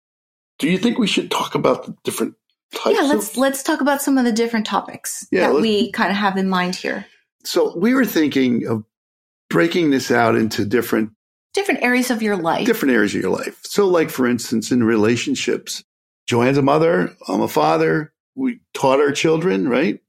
Do 0.59 0.69
you 0.69 0.77
think 0.77 0.97
we 0.97 1.07
should 1.07 1.31
talk 1.31 1.55
about 1.55 1.85
the 1.85 1.95
different 2.03 2.35
types 2.73 2.95
yeah, 2.95 3.07
let's 3.07 3.31
of 3.31 3.37
let's 3.37 3.63
talk 3.63 3.81
about 3.81 4.01
some 4.01 4.17
of 4.17 4.25
the 4.25 4.31
different 4.31 4.65
topics 4.65 5.27
Yeah, 5.31 5.51
that 5.51 5.61
we 5.61 5.91
kind 5.91 6.11
of 6.11 6.17
have 6.17 6.37
in 6.37 6.47
mind 6.49 6.75
here. 6.75 7.05
So 7.43 7.75
we 7.77 7.93
were 7.93 8.05
thinking 8.05 8.67
of 8.67 8.83
breaking 9.49 9.89
this 9.89 10.11
out 10.11 10.35
into 10.35 10.65
different 10.65 11.11
Different 11.53 11.83
areas 11.83 12.09
of 12.11 12.21
your 12.21 12.37
life. 12.37 12.65
different 12.65 12.93
areas 12.93 13.13
of 13.13 13.21
your 13.21 13.31
life. 13.31 13.59
So, 13.63 13.85
like 13.87 14.09
for 14.09 14.25
instance, 14.25 14.71
in 14.71 14.83
relationships, 14.85 15.83
Joanne's 16.25 16.57
a 16.57 16.61
mother, 16.61 17.13
I'm 17.27 17.41
a 17.41 17.47
father. 17.49 18.13
We 18.35 18.61
taught 18.73 19.01
our 19.01 19.11
children, 19.11 19.67
right? 19.67 19.99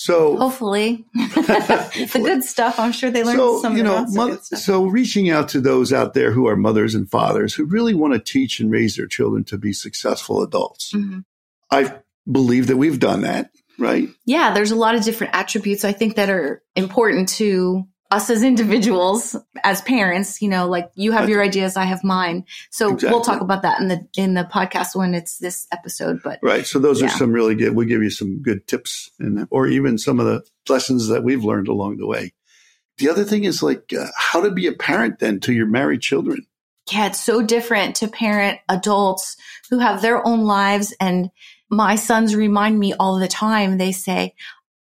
So, 0.00 0.36
Hopefully, 0.36 1.04
the 1.14 2.20
good 2.24 2.44
stuff. 2.44 2.78
I'm 2.78 2.92
sure 2.92 3.10
they 3.10 3.24
learned 3.24 3.38
so 3.38 3.60
some 3.60 3.76
you 3.76 3.82
know, 3.82 4.06
so 4.06 4.14
mother, 4.14 4.38
so 4.40 4.84
reaching 4.84 5.28
out 5.28 5.48
to 5.50 5.60
those 5.60 5.92
out 5.92 6.14
there 6.14 6.30
who 6.30 6.46
are 6.46 6.54
mothers 6.54 6.94
and 6.94 7.10
fathers 7.10 7.52
who 7.52 7.64
really 7.64 7.94
want 7.94 8.14
to 8.14 8.20
teach 8.20 8.60
and 8.60 8.70
raise 8.70 8.94
their 8.94 9.08
children 9.08 9.42
to 9.44 9.58
be 9.58 9.72
successful 9.72 10.40
adults. 10.40 10.92
Mhm. 10.92 11.24
I 11.72 11.96
believe 12.30 12.68
that 12.68 12.76
we've 12.76 13.00
done 13.00 13.22
that, 13.22 13.50
right? 13.76 14.08
Yeah, 14.24 14.54
there's 14.54 14.70
a 14.70 14.76
lot 14.76 14.94
of 14.94 15.02
different 15.02 15.34
attributes 15.34 15.84
I 15.84 15.92
think 15.92 16.14
that 16.14 16.30
are 16.30 16.62
important 16.76 17.30
to 17.30 17.84
us 18.10 18.30
as 18.30 18.42
individuals, 18.42 19.36
as 19.62 19.82
parents. 19.82 20.40
You 20.40 20.48
know, 20.48 20.68
like 20.68 20.90
you 20.94 21.12
have 21.12 21.28
your 21.28 21.42
ideas, 21.42 21.76
I 21.76 21.84
have 21.84 22.02
mine. 22.02 22.44
So 22.70 22.96
we'll 23.02 23.22
talk 23.22 23.40
about 23.40 23.62
that 23.62 23.80
in 23.80 23.88
the 23.88 24.06
in 24.16 24.34
the 24.34 24.44
podcast 24.44 24.94
when 24.94 25.14
it's 25.14 25.38
this 25.38 25.66
episode. 25.72 26.20
But 26.22 26.38
Right. 26.42 26.66
So 26.66 26.78
those 26.78 27.02
are 27.02 27.08
some 27.08 27.32
really 27.32 27.54
good. 27.54 27.74
We'll 27.74 27.88
give 27.88 28.02
you 28.02 28.10
some 28.10 28.40
good 28.42 28.66
tips 28.66 29.10
and 29.18 29.46
or 29.50 29.66
even 29.66 29.98
some 29.98 30.20
of 30.20 30.26
the 30.26 30.42
lessons 30.68 31.08
that 31.08 31.24
we've 31.24 31.44
learned 31.44 31.68
along 31.68 31.98
the 31.98 32.06
way. 32.06 32.32
The 32.98 33.08
other 33.08 33.24
thing 33.24 33.44
is 33.44 33.62
like 33.62 33.92
uh, 33.98 34.06
how 34.16 34.40
to 34.40 34.50
be 34.50 34.66
a 34.66 34.72
parent 34.72 35.20
then 35.20 35.40
to 35.40 35.52
your 35.52 35.66
married 35.66 36.00
children. 36.00 36.46
yeah, 36.90 37.06
it's 37.06 37.22
so 37.22 37.42
different 37.42 37.96
to 37.96 38.08
parent 38.08 38.58
adults 38.68 39.36
who 39.70 39.78
have 39.78 40.02
their 40.02 40.26
own 40.26 40.40
lives. 40.44 40.94
And 40.98 41.30
my 41.70 41.96
sons 41.96 42.34
remind 42.34 42.78
me 42.78 42.94
all 42.94 43.18
the 43.18 43.28
time. 43.28 43.78
They 43.78 43.92
say, 43.92 44.34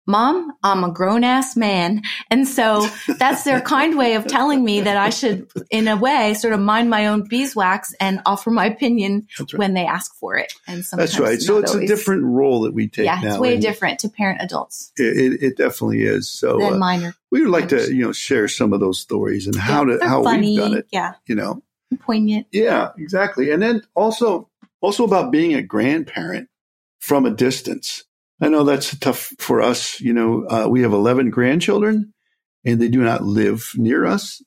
Mom, 0.07 0.53
I'm 0.65 0.83
a 0.83 0.91
grown 0.91 1.23
ass 1.23 1.57
man. 1.57 2.03
And 2.31 2.47
so 2.49 2.89
that's 3.19 3.45
their 3.45 3.61
kind 3.61 3.97
way 3.97 4.15
of 4.15 4.27
telling 4.27 4.65
me 4.65 4.81
that 4.81 4.97
I 4.97 5.11
should, 5.11 5.49
in 5.71 5.87
a 5.87 5.97
way, 5.97 6.35
sort 6.35 6.55
of 6.55 6.61
mind 6.61 6.91
my 6.91 7.07
own 7.07 7.27
beeswax 7.29 7.95
and 8.01 8.21
offer 8.27 8.51
my 8.51 8.67
opinion 8.67 9.29
right. 9.39 9.55
when 9.55 9.75
they 9.75 9.87
ask 9.87 10.15
for 10.17 10.37
it. 10.37 10.53
And 10.67 10.85
sometimes 10.85 11.13
That's 11.13 11.21
right. 11.21 11.41
So 11.41 11.59
it's 11.59 11.73
always. 11.73 11.89
a 11.89 11.95
different 11.95 12.25
role 12.25 12.63
that 12.63 12.75
we 12.75 12.89
take 12.89 13.07
Yeah, 13.07 13.21
it's 13.23 13.39
way 13.39 13.59
different 13.59 14.01
to 14.01 14.09
parent 14.09 14.43
adults 14.43 14.93
It, 14.97 15.17
it, 15.17 15.43
it 15.43 15.57
definitely 15.57 16.03
is. 16.03 16.31
So 16.31 16.59
than 16.59 16.75
uh, 16.75 16.77
minor. 16.79 17.15
we 17.31 17.43
would 17.43 17.51
like 17.51 17.69
to, 17.69 17.95
you 17.95 18.03
know, 18.03 18.13
share 18.13 18.49
some 18.49 18.73
of 18.73 18.81
those 18.81 19.01
stories 19.01 19.47
and 19.47 19.55
how 19.55 19.85
to 19.85 19.99
how 20.03 20.25
funny, 20.25 20.51
we've 20.51 20.59
done 20.59 20.75
it. 20.79 20.87
Yeah, 20.91 21.15
You 21.27 21.37
know, 21.37 21.63
poignant. 22.01 22.49
yeah, 22.51 22.91
exactly. 22.99 23.51
And 23.51 23.63
then 23.63 23.83
also 23.95 24.51
also 24.81 25.05
about 25.05 25.31
being 25.31 25.55
a 25.55 25.63
grandparent 25.63 26.49
from 26.99 27.25
a 27.25 27.31
distance. 27.31 28.05
I 28.43 28.49
know 28.49 28.65
that's 28.65 28.97
tough 28.99 29.31
for 29.39 29.63
us. 29.63 30.01
You 30.01 30.13
know, 30.13 30.45
uh, 30.49 30.67
we 30.69 30.83
have 30.83 30.93
11 30.93 31.31
grandchildren 31.31 32.13
and 32.65 32.81
they 32.81 32.89
do 32.89 33.03
not 33.03 33.23
live 33.23 33.71
near 33.77 34.05
us. 34.05 34.43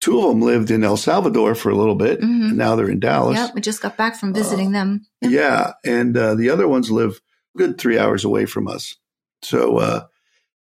Two 0.00 0.18
of 0.20 0.28
them 0.28 0.40
lived 0.42 0.70
in 0.70 0.84
El 0.84 0.96
Salvador 0.96 1.54
for 1.54 1.70
a 1.70 1.74
little 1.76 1.94
bit 1.94 2.20
Mhm. 2.20 2.48
and 2.50 2.56
now 2.58 2.76
they're 2.76 2.90
in 2.90 3.00
Dallas. 3.00 3.36
Yep, 3.38 3.54
we 3.54 3.60
just 3.60 3.80
got 3.82 3.96
back 3.96 4.16
from 4.16 4.32
visiting 4.34 4.72
them. 4.72 5.06
Yep. 5.22 5.30
Yeah. 5.32 5.72
And 5.84 6.16
uh, 6.16 6.34
the 6.34 6.50
other 6.50 6.68
ones 6.68 6.90
live 6.90 7.20
a 7.54 7.58
good 7.58 7.78
three 7.78 7.98
hours 7.98 8.24
away 8.24 8.46
from 8.46 8.68
us. 8.68 8.94
So, 9.42 9.78
uh, 9.78 10.04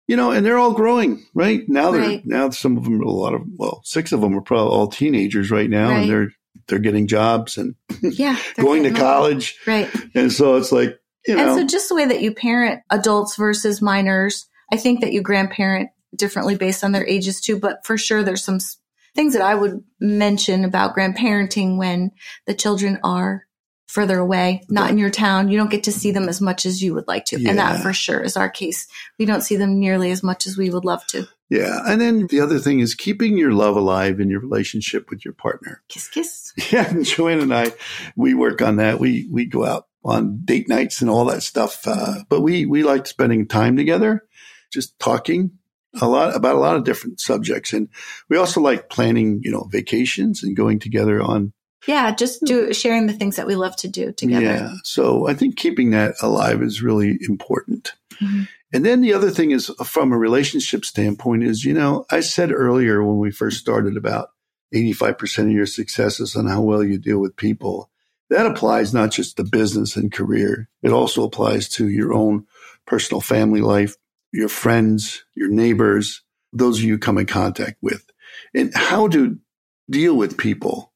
you 0.07 0.15
know, 0.15 0.31
and 0.31 0.43
they're 0.45 0.57
all 0.57 0.73
growing, 0.73 1.23
right? 1.35 1.61
Now 1.67 1.91
they're, 1.91 2.01
Right. 2.01 2.21
now 2.25 2.49
some 2.49 2.77
of 2.77 2.83
them, 2.85 3.01
a 3.01 3.09
lot 3.09 3.35
of, 3.35 3.41
well, 3.57 3.81
six 3.83 4.11
of 4.11 4.21
them 4.21 4.35
are 4.35 4.41
probably 4.41 4.73
all 4.75 4.87
teenagers 4.87 5.51
right 5.51 5.69
now 5.69 5.89
Right. 5.89 6.01
and 6.01 6.09
they're, 6.09 6.31
they're 6.67 6.79
getting 6.79 7.05
jobs 7.07 7.57
and 7.57 7.75
Yeah, 8.01 8.37
going 8.59 8.83
to 8.83 8.91
college. 8.91 9.57
Right. 9.67 9.89
And 10.15 10.31
so 10.31 10.55
it's 10.57 10.71
like, 10.71 10.97
you 11.29 11.35
know, 11.35 11.47
And 11.47 11.59
so 11.59 11.67
just 11.67 11.89
the 11.89 11.95
way 11.95 12.05
that 12.05 12.21
you 12.21 12.33
parent 12.33 12.81
adults 12.89 13.35
versus 13.35 13.81
minors, 13.81 14.47
I 14.71 14.77
think 14.77 15.01
that 15.01 15.13
you 15.13 15.21
grandparent 15.21 15.89
differently 16.15 16.55
based 16.55 16.83
on 16.83 16.91
their 16.91 17.05
ages 17.05 17.39
too. 17.39 17.59
But 17.59 17.85
for 17.85 17.97
sure, 17.97 18.23
there's 18.23 18.43
some 18.43 18.59
things 19.15 19.33
that 19.33 19.41
I 19.41 19.55
would 19.55 19.83
mention 19.99 20.65
about 20.65 20.95
grandparenting 20.95 21.77
when 21.77 22.11
the 22.47 22.53
children 22.53 22.99
are 23.03 23.45
further 23.89 24.19
away, 24.19 24.61
not 24.69 24.91
in 24.91 24.99
your 24.99 25.09
town. 25.09 25.49
You 25.49 25.57
don't 25.57 25.71
get 25.71 25.83
to 25.85 25.91
see 25.91 26.11
them 26.11 26.29
as 26.29 26.39
much 26.39 26.67
as 26.67 26.79
you 26.81 26.93
would 26.93 27.07
like 27.07 27.25
to. 27.25 27.37
And 27.37 27.57
that 27.57 27.81
for 27.81 27.91
sure 27.91 28.21
is 28.21 28.37
our 28.37 28.47
case. 28.47 28.87
We 29.17 29.25
don't 29.25 29.41
see 29.41 29.55
them 29.55 29.79
nearly 29.79 30.11
as 30.11 30.21
much 30.21 30.45
as 30.45 30.55
we 30.55 30.69
would 30.69 30.85
love 30.85 31.05
to. 31.07 31.27
yeah. 31.49 31.79
And 31.87 31.99
then 31.99 32.27
the 32.27 32.39
other 32.39 32.59
thing 32.59 32.81
is 32.81 32.93
keeping 32.93 33.35
your 33.35 33.51
love 33.51 33.75
alive 33.75 34.19
in 34.19 34.29
your 34.29 34.41
relationship 34.41 35.09
with 35.09 35.25
your 35.25 35.33
partner. 35.33 35.81
Kiss, 35.87 36.07
kiss. 36.07 36.53
Yeah, 36.71 36.87
and 36.87 37.03
Joanne 37.03 37.39
and 37.39 37.51
I, 37.51 37.71
we 38.15 38.35
work 38.35 38.61
on 38.61 38.75
that. 38.75 38.99
We 38.99 39.27
we 39.31 39.45
go 39.45 39.65
out 39.65 39.87
on 40.05 40.41
date 40.45 40.69
nights 40.69 41.01
and 41.01 41.09
all 41.09 41.25
that 41.25 41.41
stuff. 41.41 41.81
Uh, 41.87 42.23
but 42.29 42.41
we 42.41 42.67
we 42.67 42.83
like 42.83 43.07
spending 43.07 43.47
time 43.47 43.75
together, 43.75 44.23
just 44.71 44.99
talking 44.99 45.57
a 45.99 46.07
lot 46.07 46.35
about 46.35 46.55
a 46.55 46.59
lot 46.59 46.75
of 46.75 46.83
different 46.83 47.19
subjects, 47.19 47.73
and 47.73 47.89
we 48.29 48.37
also 48.37 48.61
like 48.61 48.89
planning, 48.89 49.39
you 49.43 49.51
know, 49.51 49.67
vacations 49.71 50.43
and 50.43 50.55
going 50.55 50.77
together 50.77 51.19
on. 51.19 51.53
Yeah, 51.87 52.13
just 52.13 52.43
do 52.43 52.73
sharing 52.73 53.07
the 53.07 53.13
things 53.13 53.37
that 53.37 53.47
we 53.47 53.55
love 53.55 53.75
to 53.77 53.87
do 53.87 54.11
together. 54.11 54.45
Yeah, 54.45 54.73
so 54.83 55.27
I 55.27 55.33
think 55.33 55.57
keeping 55.57 55.91
that 55.91 56.15
alive 56.21 56.61
is 56.61 56.81
really 56.81 57.17
important. 57.21 57.93
Mhm. 58.21 58.47
And 58.71 58.85
then 58.85 59.01
the 59.01 59.13
other 59.13 59.31
thing 59.31 59.51
is, 59.51 59.71
from 59.85 60.11
a 60.11 60.17
relationship 60.17 60.85
standpoint, 60.85 61.43
is 61.43 61.65
you 61.65 61.73
know 61.73 62.05
I 62.11 62.19
said 62.19 62.51
earlier 62.51 63.03
when 63.03 63.17
we 63.17 63.31
first 63.31 63.59
started 63.59 63.97
about 63.97 64.29
eighty 64.73 64.93
five 64.93 65.17
percent 65.17 65.49
of 65.49 65.55
your 65.55 65.65
success 65.65 66.19
is 66.19 66.35
on 66.35 66.47
how 66.47 66.61
well 66.61 66.83
you 66.83 66.97
deal 66.97 67.19
with 67.19 67.35
people. 67.35 67.89
That 68.29 68.45
applies 68.45 68.93
not 68.93 69.11
just 69.11 69.37
to 69.37 69.43
business 69.43 69.95
and 69.95 70.11
career; 70.11 70.69
it 70.83 70.91
also 70.91 71.23
applies 71.23 71.69
to 71.69 71.87
your 71.87 72.13
own 72.13 72.45
personal 72.85 73.21
family 73.21 73.61
life, 73.61 73.95
your 74.31 74.49
friends, 74.49 75.23
your 75.33 75.49
neighbors, 75.49 76.21
those 76.51 76.81
you 76.81 76.99
come 76.99 77.17
in 77.17 77.25
contact 77.25 77.77
with, 77.81 78.05
and 78.53 78.71
how 78.75 79.07
to 79.07 79.39
deal 79.89 80.15
with 80.15 80.37
people 80.37 80.88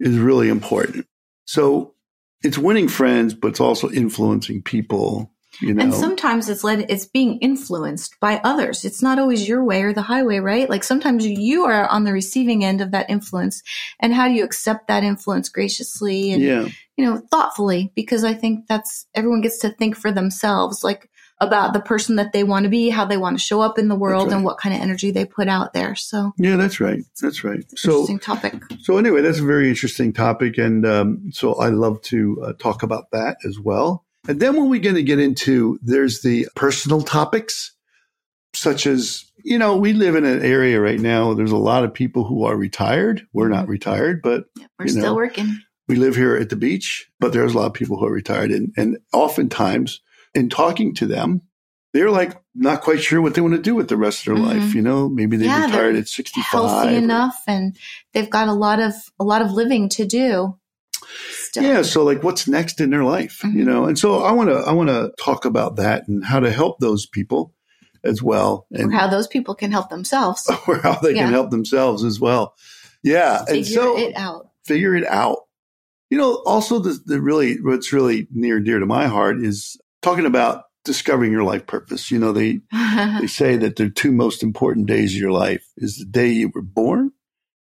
is 0.00 0.18
really 0.18 0.48
important. 0.48 1.06
So 1.44 1.94
it's 2.42 2.58
winning 2.58 2.88
friends, 2.88 3.34
but 3.34 3.48
it's 3.48 3.60
also 3.60 3.90
influencing 3.90 4.62
people. 4.62 5.32
You 5.60 5.74
know, 5.74 5.82
And 5.82 5.92
sometimes 5.92 6.48
it's 6.48 6.64
led, 6.64 6.86
it's 6.88 7.04
being 7.04 7.38
influenced 7.40 8.18
by 8.20 8.40
others. 8.44 8.84
It's 8.84 9.02
not 9.02 9.18
always 9.18 9.48
your 9.48 9.62
way 9.62 9.82
or 9.82 9.92
the 9.92 10.00
highway, 10.00 10.38
right? 10.38 10.70
Like 10.70 10.84
sometimes 10.84 11.26
you 11.26 11.64
are 11.64 11.86
on 11.88 12.04
the 12.04 12.12
receiving 12.12 12.64
end 12.64 12.80
of 12.80 12.92
that 12.92 13.10
influence. 13.10 13.62
And 13.98 14.14
how 14.14 14.28
do 14.28 14.34
you 14.34 14.44
accept 14.44 14.88
that 14.88 15.02
influence 15.02 15.48
graciously 15.48 16.32
and, 16.32 16.42
yeah, 16.42 16.68
you 16.96 17.04
know, 17.04 17.18
thoughtfully? 17.30 17.92
Because 17.94 18.24
I 18.24 18.32
think 18.32 18.68
that's, 18.68 19.06
everyone 19.14 19.42
gets 19.42 19.58
to 19.58 19.70
think 19.70 19.96
for 19.96 20.12
themselves, 20.12 20.82
like 20.84 21.09
about 21.40 21.72
the 21.72 21.80
person 21.80 22.16
that 22.16 22.32
they 22.32 22.44
want 22.44 22.64
to 22.64 22.68
be, 22.68 22.90
how 22.90 23.04
they 23.04 23.16
want 23.16 23.38
to 23.38 23.42
show 23.42 23.60
up 23.60 23.78
in 23.78 23.88
the 23.88 23.94
world 23.94 24.28
right. 24.28 24.36
and 24.36 24.44
what 24.44 24.58
kind 24.58 24.74
of 24.74 24.80
energy 24.80 25.10
they 25.10 25.24
put 25.24 25.48
out 25.48 25.72
there. 25.72 25.94
So 25.94 26.32
yeah, 26.36 26.56
that's 26.56 26.80
right, 26.80 27.02
that's 27.20 27.42
right. 27.44 27.64
So, 27.76 28.00
interesting 28.00 28.18
topic. 28.18 28.62
so 28.80 28.98
anyway, 28.98 29.22
that's 29.22 29.38
a 29.38 29.44
very 29.44 29.68
interesting 29.68 30.12
topic, 30.12 30.58
and 30.58 30.86
um, 30.86 31.30
so 31.32 31.54
I 31.54 31.68
love 31.68 32.02
to 32.02 32.42
uh, 32.44 32.52
talk 32.54 32.82
about 32.82 33.10
that 33.12 33.38
as 33.46 33.58
well. 33.58 34.04
And 34.28 34.38
then 34.38 34.56
when 34.56 34.68
we're 34.68 34.80
going 34.80 34.96
to 34.96 35.02
get 35.02 35.18
into, 35.18 35.78
there's 35.82 36.20
the 36.20 36.46
personal 36.54 37.00
topics, 37.00 37.74
such 38.52 38.86
as 38.86 39.24
you 39.44 39.58
know, 39.58 39.76
we 39.76 39.94
live 39.94 40.16
in 40.16 40.26
an 40.26 40.44
area 40.44 40.80
right 40.80 41.00
now. 41.00 41.32
There's 41.32 41.52
a 41.52 41.56
lot 41.56 41.84
of 41.84 41.94
people 41.94 42.24
who 42.24 42.44
are 42.44 42.56
retired. 42.56 43.26
We're 43.32 43.48
not 43.48 43.68
retired, 43.68 44.20
but 44.22 44.44
Yeah, 44.56 44.66
we're 44.78 44.88
still 44.88 45.02
know, 45.02 45.14
working. 45.14 45.58
we 45.88 45.96
live 45.96 46.16
here 46.16 46.36
at 46.36 46.50
the 46.50 46.56
beach, 46.56 47.10
but 47.18 47.32
there's 47.32 47.54
a 47.54 47.58
lot 47.58 47.66
of 47.66 47.74
people 47.74 47.96
who 47.98 48.04
are 48.04 48.12
retired. 48.12 48.50
And, 48.50 48.74
and 48.76 48.98
oftentimes 49.14 50.00
in 50.34 50.48
talking 50.48 50.94
to 50.96 51.06
them, 51.06 51.42
they're 51.92 52.10
like 52.10 52.40
not 52.54 52.82
quite 52.82 53.00
sure 53.02 53.20
what 53.20 53.34
they 53.34 53.40
want 53.40 53.54
to 53.54 53.60
do 53.62 53.74
with 53.74 53.88
the 53.88 53.96
rest 53.96 54.20
of 54.20 54.34
their 54.36 54.44
Mhm. 54.44 54.46
life. 54.60 54.74
You 54.74 54.82
know, 54.82 55.08
maybe 55.08 55.36
they 55.36 55.46
Yeah, 55.46 55.64
retired 55.66 55.96
at 55.96 56.08
65. 56.08 56.44
Healthy 56.44 56.94
or- 56.94 56.98
enough 56.98 57.36
and 57.46 57.76
they've 58.14 58.30
got 58.30 58.48
a 58.48 58.52
lot 58.52 58.78
of, 58.80 58.94
a 59.18 59.24
lot 59.24 59.42
of 59.42 59.50
living 59.52 59.88
to 59.90 60.04
do. 60.06 60.56
Still. 61.32 61.62
Yeah. 61.64 61.82
So 61.82 62.04
like 62.04 62.22
what's 62.22 62.46
next 62.46 62.80
in 62.80 62.90
their 62.90 63.02
life, 63.04 63.40
you 63.42 63.50
Mhm. 63.64 63.66
know? 63.66 63.84
And 63.86 63.98
so 63.98 64.22
I 64.22 64.30
want 64.32 64.50
to, 64.50 64.56
I 64.56 64.72
want 64.72 64.88
to 64.90 65.12
talk 65.20 65.44
about 65.44 65.76
that 65.76 66.06
and 66.06 66.24
how 66.24 66.38
to 66.40 66.50
help 66.50 66.78
those 66.78 67.06
people 67.06 67.52
as 68.04 68.22
well. 68.22 68.66
or 68.72 68.80
And 68.82 68.94
how 68.94 69.08
those 69.08 69.26
people 69.26 69.54
can 69.56 69.72
help 69.72 69.90
themselves 69.90 70.48
or 70.68 70.76
how 70.78 70.94
they 71.00 71.14
Yeah. 71.14 71.24
can 71.24 71.32
help 71.32 71.50
themselves 71.50 72.04
as 72.04 72.20
well. 72.20 72.54
Yeah. 73.02 73.44
figure 73.46 73.56
and 73.56 73.66
so 73.66 73.98
it 73.98 74.14
out. 74.16 74.50
figure 74.64 74.94
it 74.94 75.06
out. 75.06 75.38
You 76.10 76.18
know, 76.18 76.34
also 76.46 76.78
the, 76.78 76.98
the 77.04 77.20
really 77.20 77.56
what's 77.60 77.92
really 77.92 78.28
near 78.32 78.56
and 78.58 78.64
dear 78.66 78.78
to 78.78 78.86
my 78.86 79.06
heart 79.08 79.42
is 79.42 79.76
talking 80.02 80.26
about 80.26 80.64
discovering 80.84 81.32
your 81.32 81.44
life 81.44 81.66
purpose. 81.66 82.10
You 82.10 82.18
know, 82.18 82.32
they 82.32 82.60
they 83.20 83.26
say 83.26 83.56
that 83.56 83.76
the 83.76 83.90
two 83.90 84.12
most 84.12 84.42
important 84.42 84.86
days 84.86 85.14
of 85.14 85.20
your 85.20 85.32
life 85.32 85.66
is 85.76 85.96
the 85.96 86.04
day 86.06 86.28
you 86.28 86.50
were 86.54 86.62
born 86.62 87.12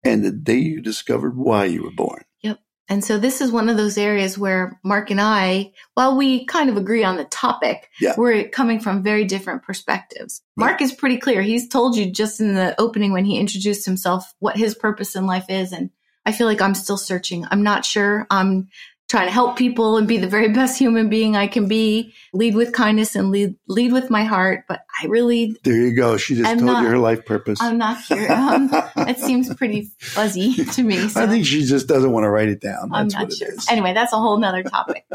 and 0.04 0.24
the 0.24 0.32
day 0.32 0.58
you 0.58 0.82
discovered 0.82 1.38
why 1.38 1.66
you 1.66 1.84
were 1.84 1.92
born. 1.92 2.24
Yep. 2.42 2.60
And 2.90 3.04
so 3.06 3.18
this 3.18 3.40
is 3.40 3.52
one 3.52 3.70
of 3.70 3.78
those 3.78 3.98
areas 3.98 4.38
where 4.38 4.80
Mark 4.84 5.10
and 5.12 5.22
I, 5.22 5.72
while 5.94 6.18
we 6.18 6.46
kind 6.46 6.70
of 6.70 6.76
agree 6.76 7.04
on 7.04 7.16
the 7.16 7.24
topic, 7.26 7.90
Yeah. 8.02 8.14
we're 8.18 8.50
coming 8.50 8.80
from 8.82 9.04
very 9.04 9.24
different 9.26 9.64
perspectives. 9.64 10.42
Right. 10.58 10.66
Mark 10.68 10.82
is 10.82 10.92
pretty 10.92 11.18
clear. 11.18 11.42
He's 11.42 11.70
told 11.70 11.96
you 11.96 12.12
just 12.12 12.42
in 12.42 12.56
the 12.56 12.80
opening 12.82 13.14
when 13.14 13.26
he 13.26 13.38
introduced 13.38 13.86
himself 13.86 14.34
what 14.40 14.58
his 14.58 14.76
purpose 14.76 15.16
in 15.16 15.26
life 15.26 15.46
is. 15.50 15.72
And 15.72 15.92
I 16.26 16.32
feel 16.34 16.48
like 16.48 16.62
I'm 16.62 16.76
still 16.76 16.98
searching. 16.98 17.46
I'm 17.50 17.64
not 17.64 17.86
sure. 17.86 18.28
I'm 18.30 18.68
trying 19.10 19.28
to 19.28 19.32
help 19.32 19.58
people 19.58 19.98
and 19.98 20.08
be 20.08 20.18
the 20.18 20.28
very 20.28 20.50
best 20.54 20.78
human 20.80 21.10
being 21.10 21.36
I 21.36 21.48
can 21.48 21.68
be, 21.68 22.14
lead 22.34 22.56
with 22.56 22.74
kindness 22.74 23.16
and 23.16 23.30
lead, 23.32 23.56
lead 23.68 23.92
with 23.94 24.10
my 24.10 24.24
heart. 24.24 24.66
But 24.68 24.82
I 25.02 25.08
really, 25.08 25.56
There 25.64 25.76
you 25.76 25.96
go. 25.96 26.18
She 26.18 26.36
just 26.36 26.50
I'm 26.50 26.58
told 26.60 26.72
not- 26.72 26.84
you 26.84 26.90
her 26.90 26.98
life 26.98 27.26
purpose. 27.26 27.62
I'm 27.62 27.78
not 27.78 28.02
here. 28.02 28.32
Um, 28.32 28.70
it 28.98 29.20
seems 29.20 29.54
pretty 29.56 29.92
fuzzy 30.00 30.54
to 30.74 30.84
me. 30.84 31.08
So 31.10 31.24
I 31.24 31.28
think 31.28 31.46
she 31.46 31.64
just 31.64 31.88
doesn't 31.88 32.12
want 32.12 32.24
to 32.24 32.30
write 32.30 32.50
it 32.50 32.62
down. 32.62 32.90
I'm 32.92 33.08
not 33.08 33.24
what 33.24 33.34
sure. 33.34 33.54
is. 33.54 33.68
Anyway, 33.70 33.94
that's 33.94 34.14
a 34.14 34.18
whole 34.18 34.38
nother 34.38 34.64
topic. 34.64 35.06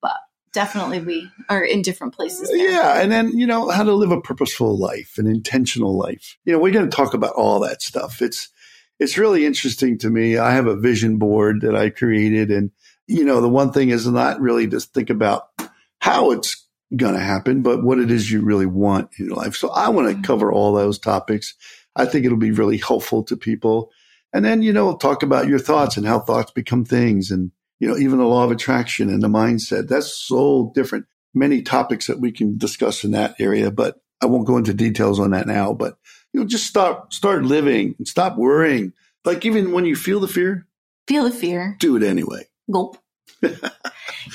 but 0.00 0.16
definitely 0.52 1.00
we 1.00 1.30
are 1.48 1.62
in 1.62 1.82
different 1.82 2.14
places. 2.14 2.48
There. 2.48 2.56
Yeah, 2.56 3.00
and 3.00 3.10
then 3.12 3.36
you 3.36 3.46
know 3.46 3.68
how 3.70 3.82
to 3.82 3.92
live 3.92 4.10
a 4.10 4.20
purposeful 4.20 4.78
life, 4.78 5.14
an 5.18 5.26
intentional 5.26 5.96
life. 5.96 6.36
You 6.44 6.52
know, 6.52 6.58
we're 6.58 6.72
going 6.72 6.88
to 6.88 6.96
talk 6.96 7.14
about 7.14 7.34
all 7.34 7.60
that 7.60 7.82
stuff. 7.82 8.22
It's 8.22 8.48
it's 8.98 9.16
really 9.18 9.46
interesting 9.46 9.98
to 9.98 10.10
me. 10.10 10.38
I 10.38 10.52
have 10.52 10.66
a 10.66 10.76
vision 10.76 11.18
board 11.18 11.60
that 11.62 11.76
I 11.76 11.90
created, 11.90 12.50
and 12.50 12.70
you 13.08 13.24
know, 13.24 13.40
the 13.40 13.48
one 13.48 13.72
thing 13.72 13.88
is 13.88 14.06
not 14.06 14.40
really 14.40 14.66
just 14.66 14.94
think 14.94 15.10
about 15.10 15.48
how 16.00 16.30
it's 16.30 16.64
going 16.96 17.14
to 17.14 17.20
happen, 17.20 17.62
but 17.62 17.82
what 17.82 17.98
it 17.98 18.10
is 18.10 18.30
you 18.30 18.40
really 18.42 18.66
want 18.66 19.10
in 19.18 19.26
your 19.26 19.34
life. 19.36 19.56
So 19.56 19.70
I 19.70 19.88
want 19.88 20.08
to 20.08 20.14
Mhm. 20.14 20.24
cover 20.24 20.52
all 20.52 20.72
those 20.72 20.98
topics. 20.98 21.54
I 21.96 22.04
think 22.06 22.24
it'll 22.24 22.38
be 22.38 22.50
really 22.52 22.76
helpful 22.78 23.24
to 23.24 23.36
people. 23.36 23.90
And 24.32 24.44
then, 24.44 24.62
you 24.62 24.72
know, 24.72 24.96
talk 24.96 25.22
about 25.22 25.48
your 25.48 25.58
thoughts 25.58 25.96
and 25.96 26.06
how 26.06 26.20
thoughts 26.20 26.52
become 26.52 26.84
things 26.84 27.30
and, 27.30 27.50
you 27.80 27.88
know, 27.88 27.96
even 27.96 28.18
the 28.18 28.24
law 28.26 28.44
of 28.44 28.50
attraction 28.50 29.08
and 29.10 29.22
the 29.22 29.28
mindset. 29.28 29.88
That's 29.88 30.12
so 30.12 30.70
different. 30.74 31.06
Many 31.34 31.62
topics 31.62 32.06
that 32.06 32.20
we 32.20 32.30
can 32.32 32.56
discuss 32.56 33.04
in 33.04 33.10
that 33.12 33.34
area, 33.38 33.70
but 33.70 34.00
I 34.22 34.26
won't 34.26 34.46
go 34.46 34.56
into 34.56 34.72
details 34.74 35.18
on 35.20 35.30
that 35.32 35.46
now. 35.46 35.72
But, 35.72 35.98
you 36.32 36.40
know, 36.40 36.46
just 36.46 36.66
stop, 36.66 37.12
start 37.12 37.44
living 37.44 37.94
and 37.98 38.06
stop 38.08 38.36
worrying. 38.36 38.92
Like 39.24 39.44
even 39.44 39.72
when 39.72 39.84
you 39.84 39.94
feel 39.96 40.20
the 40.20 40.28
fear, 40.28 40.66
Feel 41.06 41.24
the 41.24 41.30
fear. 41.30 41.76
do 41.80 41.96
it 41.96 42.02
anyway. 42.02 42.46
Gulp. 42.70 42.98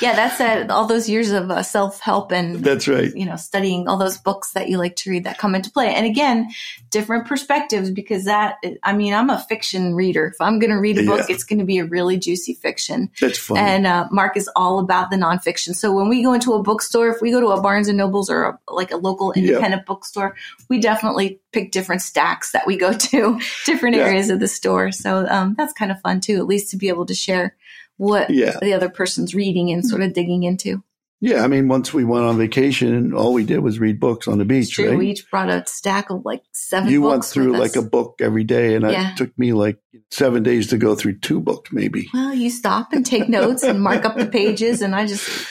yeah, 0.02 0.16
that's 0.16 0.40
it. 0.40 0.70
All 0.72 0.86
those 0.88 1.10
years 1.10 1.32
of 1.32 1.52
uh, 1.52 1.62
self 1.64 2.00
help 2.00 2.32
and 2.32 2.64
That's 2.64 2.88
right. 2.88 3.14
you 3.14 3.26
know 3.26 3.36
studying 3.36 3.88
all 3.90 3.98
those 3.98 4.18
books 4.18 4.52
that 4.54 4.70
you 4.70 4.78
like 4.78 4.96
to 4.98 5.10
read 5.10 5.26
that 5.26 5.38
come 5.38 5.56
into 5.56 5.70
play. 5.72 5.94
And 5.94 6.06
again, 6.06 6.50
different 6.90 7.28
perspectives 7.28 7.92
because 7.92 8.26
that 8.26 8.58
I 8.82 8.94
mean 8.94 9.14
I'm 9.14 9.30
a 9.30 9.40
fiction 9.40 9.94
reader. 9.94 10.28
If 10.28 10.40
I'm 10.40 10.58
going 10.60 10.70
to 10.70 10.78
read 10.80 10.98
a 11.00 11.06
book, 11.06 11.26
Yeah. 11.28 11.36
it's 11.36 11.44
going 11.44 11.60
to 11.60 11.66
be 11.66 11.80
a 11.80 11.86
really 11.86 12.18
juicy 12.18 12.54
fiction. 12.54 13.10
That's 13.20 13.38
funny. 13.38 13.60
And 13.60 13.88
uh, 13.88 14.08
Mark 14.12 14.38
is 14.38 14.50
all 14.56 14.80
about 14.80 15.12
the 15.12 15.18
nonfiction. 15.18 15.76
So 15.76 15.92
when 15.94 16.08
we 16.08 16.24
go 16.24 16.32
into 16.32 16.54
a 16.54 16.64
bookstore, 16.64 17.10
if 17.10 17.22
we 17.22 17.32
go 17.32 17.42
to 17.42 17.48
a 17.48 17.62
Barnes 17.62 17.90
and 17.90 17.98
Nobles 17.98 18.30
or 18.30 18.44
a, 18.44 18.60
like 18.72 18.92
a 18.92 18.98
local 18.98 19.34
Yeah. 19.36 19.44
independent 19.50 19.86
bookstore, 19.86 20.36
we 20.70 20.80
definitely 20.80 21.42
pick 21.52 21.72
different 21.72 22.02
stacks 22.04 22.52
that 22.54 22.66
we 22.66 22.78
go 22.78 22.94
to, 22.94 23.40
different 23.66 23.98
Yeah. 23.98 24.04
areas 24.04 24.30
of 24.30 24.40
the 24.40 24.48
store. 24.48 24.92
So 24.92 25.28
um, 25.28 25.56
that's 25.58 25.74
kind 25.74 25.92
of 25.92 26.00
fun 26.02 26.22
too, 26.22 26.38
at 26.38 26.46
least 26.48 26.72
to 26.72 26.78
be 26.78 26.88
able 26.88 27.06
to 27.08 27.14
share 27.14 27.56
what 27.98 28.30
yeah. 28.30 28.58
the 28.62 28.74
other 28.74 28.90
person's 28.90 29.34
reading 29.36 29.72
and 29.72 29.86
sort 29.86 30.02
of 30.02 30.14
digging 30.14 30.44
into. 30.44 30.84
Yeah. 31.22 31.42
I 31.44 31.48
mean, 31.48 31.70
once 31.70 31.94
we 31.94 32.04
went 32.04 32.26
on 32.26 32.38
vacation, 32.38 33.14
all 33.14 33.32
we 33.34 33.46
did 33.46 33.60
was 33.60 33.80
read 33.80 33.98
books 33.98 34.28
on 34.28 34.40
the 34.40 34.46
beach, 34.46 34.72
true. 34.72 34.90
right? 34.90 34.98
We 34.98 35.12
each 35.12 35.30
brought 35.32 35.50
a 35.50 35.64
stack 35.66 36.10
of 36.10 36.26
like 36.26 36.44
seven. 36.52 36.92
you 36.92 37.02
went 37.02 37.24
through 37.24 37.58
like 37.58 37.78
a 37.78 37.82
book 37.82 38.16
every 38.20 38.44
day, 38.44 38.76
and 38.76 38.84
Yeah. 38.84 39.12
it 39.12 39.18
took 39.18 39.38
me 39.40 39.54
like 39.54 39.80
seven 40.12 40.44
days 40.44 40.68
to 40.68 40.78
go 40.78 40.96
through 40.96 41.20
two 41.20 41.40
books, 41.40 41.72
maybe. 41.72 42.10
Well, 42.14 42.34
you 42.34 42.50
stop 42.50 42.92
and 42.92 43.06
take 43.06 43.30
notes 43.30 43.64
and 43.64 43.82
mark 43.82 44.04
up 44.04 44.18
the 44.18 44.26
pages, 44.26 44.82
and 44.82 44.94
I 44.94 45.08
just 45.08 45.48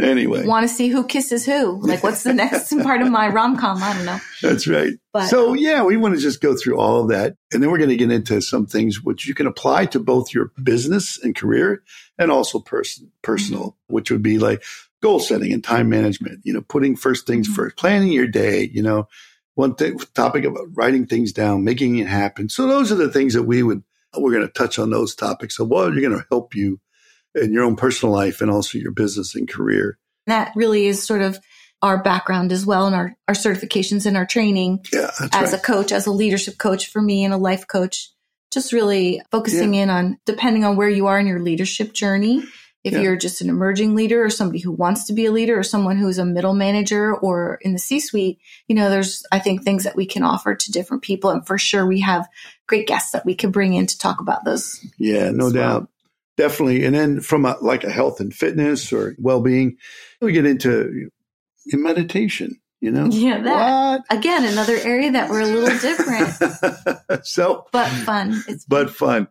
Anyway, 0.00 0.46
want 0.46 0.66
to 0.66 0.74
see 0.74 0.88
who 0.88 1.04
kisses 1.04 1.44
who. 1.44 1.78
Like, 1.86 2.02
what's 2.02 2.22
the 2.22 2.32
next 2.32 2.70
part 2.82 3.02
of 3.02 3.10
my 3.10 3.28
rom 3.28 3.58
com? 3.58 3.82
I 3.82 3.92
don't 3.92 4.06
know. 4.06 4.18
that's 4.40 4.66
right. 4.66 4.94
But 5.12 5.26
so 5.28 5.52
yeah, 5.52 5.82
we 5.82 5.96
want 5.98 6.14
to 6.14 6.20
just 6.20 6.40
go 6.40 6.56
through 6.56 6.78
all 6.78 7.02
of 7.02 7.08
that, 7.08 7.36
and 7.52 7.62
then 7.62 7.70
we're 7.70 7.78
going 7.78 7.90
to 7.90 7.96
get 7.96 8.10
into 8.10 8.40
some 8.40 8.64
things 8.66 9.02
which 9.02 9.26
you 9.26 9.34
can 9.34 9.46
apply 9.46 9.86
to 9.86 10.00
both 10.00 10.32
your 10.32 10.50
business 10.62 11.22
and 11.22 11.36
career, 11.36 11.82
and 12.18 12.30
also 12.30 12.58
person 12.58 13.10
personal, 13.22 13.62
Mm-hmm. 13.62 13.94
which 13.94 14.10
would 14.10 14.22
be 14.22 14.38
like 14.38 14.62
goal 15.02 15.20
setting 15.20 15.52
and 15.52 15.62
time 15.62 15.90
management. 15.90 16.40
You 16.44 16.54
know, 16.54 16.62
putting 16.62 16.96
first 16.96 17.26
things 17.26 17.48
Mhm. 17.48 17.54
first, 17.54 17.76
planning 17.76 18.12
your 18.12 18.26
day. 18.28 18.70
You 18.72 18.82
know, 18.82 19.08
one 19.56 19.74
thing 19.74 19.98
topic 20.14 20.44
about 20.44 20.68
writing 20.72 21.06
things 21.06 21.32
down, 21.32 21.64
making 21.64 21.98
it 21.98 22.06
happen. 22.08 22.48
So 22.48 22.66
those 22.66 22.90
are 22.90 22.94
the 22.96 23.10
things 23.10 23.34
that 23.34 23.42
we 23.42 23.62
would 23.62 23.82
we're 24.16 24.32
going 24.32 24.46
to 24.46 24.52
touch 24.52 24.78
on 24.78 24.90
those 24.90 25.14
topics. 25.14 25.56
So 25.56 25.64
what 25.64 25.88
are 25.88 25.94
you 25.94 26.00
going 26.06 26.18
to 26.18 26.26
help 26.30 26.54
you 26.54 26.80
in 27.34 27.52
your 27.52 27.64
own 27.64 27.76
personal 27.76 28.12
life 28.14 28.40
and 28.40 28.50
also 28.50 28.78
your 28.78 28.92
business 28.92 29.34
and 29.34 29.48
career? 29.48 29.98
that 30.26 30.52
really 30.54 30.86
is 30.86 31.02
sort 31.04 31.20
of 31.20 31.36
our 31.82 32.00
background 32.00 32.52
as 32.52 32.64
well 32.64 32.86
and 32.86 32.94
our, 32.94 33.12
our 33.26 33.34
certifications 33.34 34.06
and 34.06 34.16
our 34.16 34.24
training 34.24 34.78
Yeah, 34.92 35.10
as 35.20 35.32
right. 35.32 35.52
a 35.54 35.58
coach, 35.58 35.90
as 35.90 36.06
a 36.06 36.12
leadership 36.12 36.56
coach 36.58 36.86
for 36.92 37.02
me 37.02 37.24
and 37.24 37.34
a 37.34 37.36
life 37.38 37.66
coach. 37.66 38.08
Just 38.52 38.72
really 38.72 39.20
focusing 39.32 39.74
in 39.74 39.90
on 39.90 40.18
depending 40.26 40.64
on 40.64 40.76
where 40.76 40.88
you 40.88 41.06
are 41.08 41.18
in 41.18 41.26
your 41.26 41.40
leadership 41.40 41.92
journey. 41.92 42.44
If 42.84 42.92
Yeah. 42.92 43.00
you're 43.00 43.16
just 43.16 43.40
an 43.40 43.48
emerging 43.48 43.96
leader 43.96 44.24
or 44.24 44.30
somebody 44.30 44.60
who 44.60 44.70
wants 44.70 45.06
to 45.06 45.12
be 45.12 45.26
a 45.26 45.32
leader 45.32 45.58
or 45.58 45.62
someone 45.64 45.96
who's 45.96 46.18
a 46.18 46.24
middle 46.24 46.54
manager 46.54 47.12
or 47.16 47.58
in 47.62 47.72
the 47.72 47.78
C 47.80 47.98
suite, 47.98 48.38
you 48.68 48.76
know, 48.76 48.90
there's, 48.90 49.24
I 49.32 49.38
think, 49.40 49.62
things 49.64 49.82
that 49.84 49.96
we 49.96 50.06
can 50.06 50.22
offer 50.22 50.54
to 50.54 50.70
different 50.72 51.02
people. 51.02 51.30
And 51.30 51.44
for 51.44 51.58
sure, 51.58 51.84
we 51.86 52.00
have 52.00 52.28
great 52.68 52.86
guests 52.86 53.10
that 53.12 53.24
we 53.26 53.34
can 53.34 53.50
bring 53.50 53.72
in 53.74 53.86
to 53.86 53.98
talk 53.98 54.20
about 54.20 54.44
those. 54.44 54.84
Yeah, 54.98 55.30
no 55.32 55.44
well. 55.46 55.52
doubt. 55.52 55.88
Definitely. 56.36 56.84
And 56.84 56.94
then 56.94 57.20
from 57.20 57.44
a, 57.44 57.56
like 57.60 57.84
a 57.84 57.90
health 57.90 58.20
and 58.20 58.32
fitness 58.32 58.92
or 58.92 59.14
well-being, 59.18 59.76
we 60.20 60.32
get 60.32 60.46
into 60.46 61.10
in 61.70 61.82
meditation, 61.82 62.58
you 62.80 62.90
know? 62.90 63.06
Yeah, 63.06 63.40
that. 63.42 64.00
Again, 64.10 64.44
another 64.44 64.76
area 64.76 65.12
that 65.12 65.28
we're 65.30 65.42
a 65.42 65.46
little 65.46 65.78
different, 65.78 67.24
so, 67.26 67.66
but 67.72 67.88
fun. 67.88 68.42
It's 68.48 68.64
but 68.64 68.90
fun. 68.90 69.28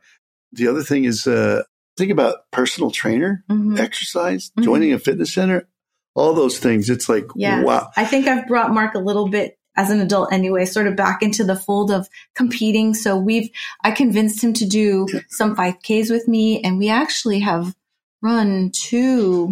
The 0.53 0.67
other 0.67 0.83
thing 0.83 1.05
is, 1.05 1.25
uh, 1.27 1.63
think 1.97 2.11
about 2.11 2.49
personal 2.51 2.91
trainer, 2.91 3.43
Mhm. 3.49 3.79
exercise, 3.79 4.51
Mhm. 4.57 4.63
joining 4.63 4.93
a 4.93 4.99
fitness 4.99 5.33
center, 5.33 5.67
all 6.13 6.33
those 6.33 6.59
things. 6.59 6.89
It's 6.89 7.09
like, 7.09 7.25
Yeah. 7.35 7.63
wow. 7.63 7.89
I 7.97 8.05
think 8.05 8.27
I've 8.27 8.47
brought 8.47 8.73
Mark 8.73 8.95
a 8.95 8.99
little 8.99 9.27
bit 9.27 9.57
as 9.75 9.89
an 9.89 9.99
adult 9.99 10.31
anyway, 10.33 10.65
sort 10.65 10.87
of 10.87 10.95
back 10.95 11.21
into 11.21 11.43
the 11.43 11.55
fold 11.55 11.91
of 11.91 12.07
competing. 12.35 12.93
So 12.93 13.17
we've, 13.17 13.49
I 13.83 13.91
convinced 13.91 14.43
him 14.43 14.53
to 14.53 14.65
do 14.65 15.07
some 15.29 15.55
5Ks 15.55 16.11
with 16.11 16.27
me 16.27 16.61
and 16.61 16.77
we 16.77 16.89
actually 16.89 17.39
have 17.39 17.75
run 18.21 18.71
two, 18.73 19.51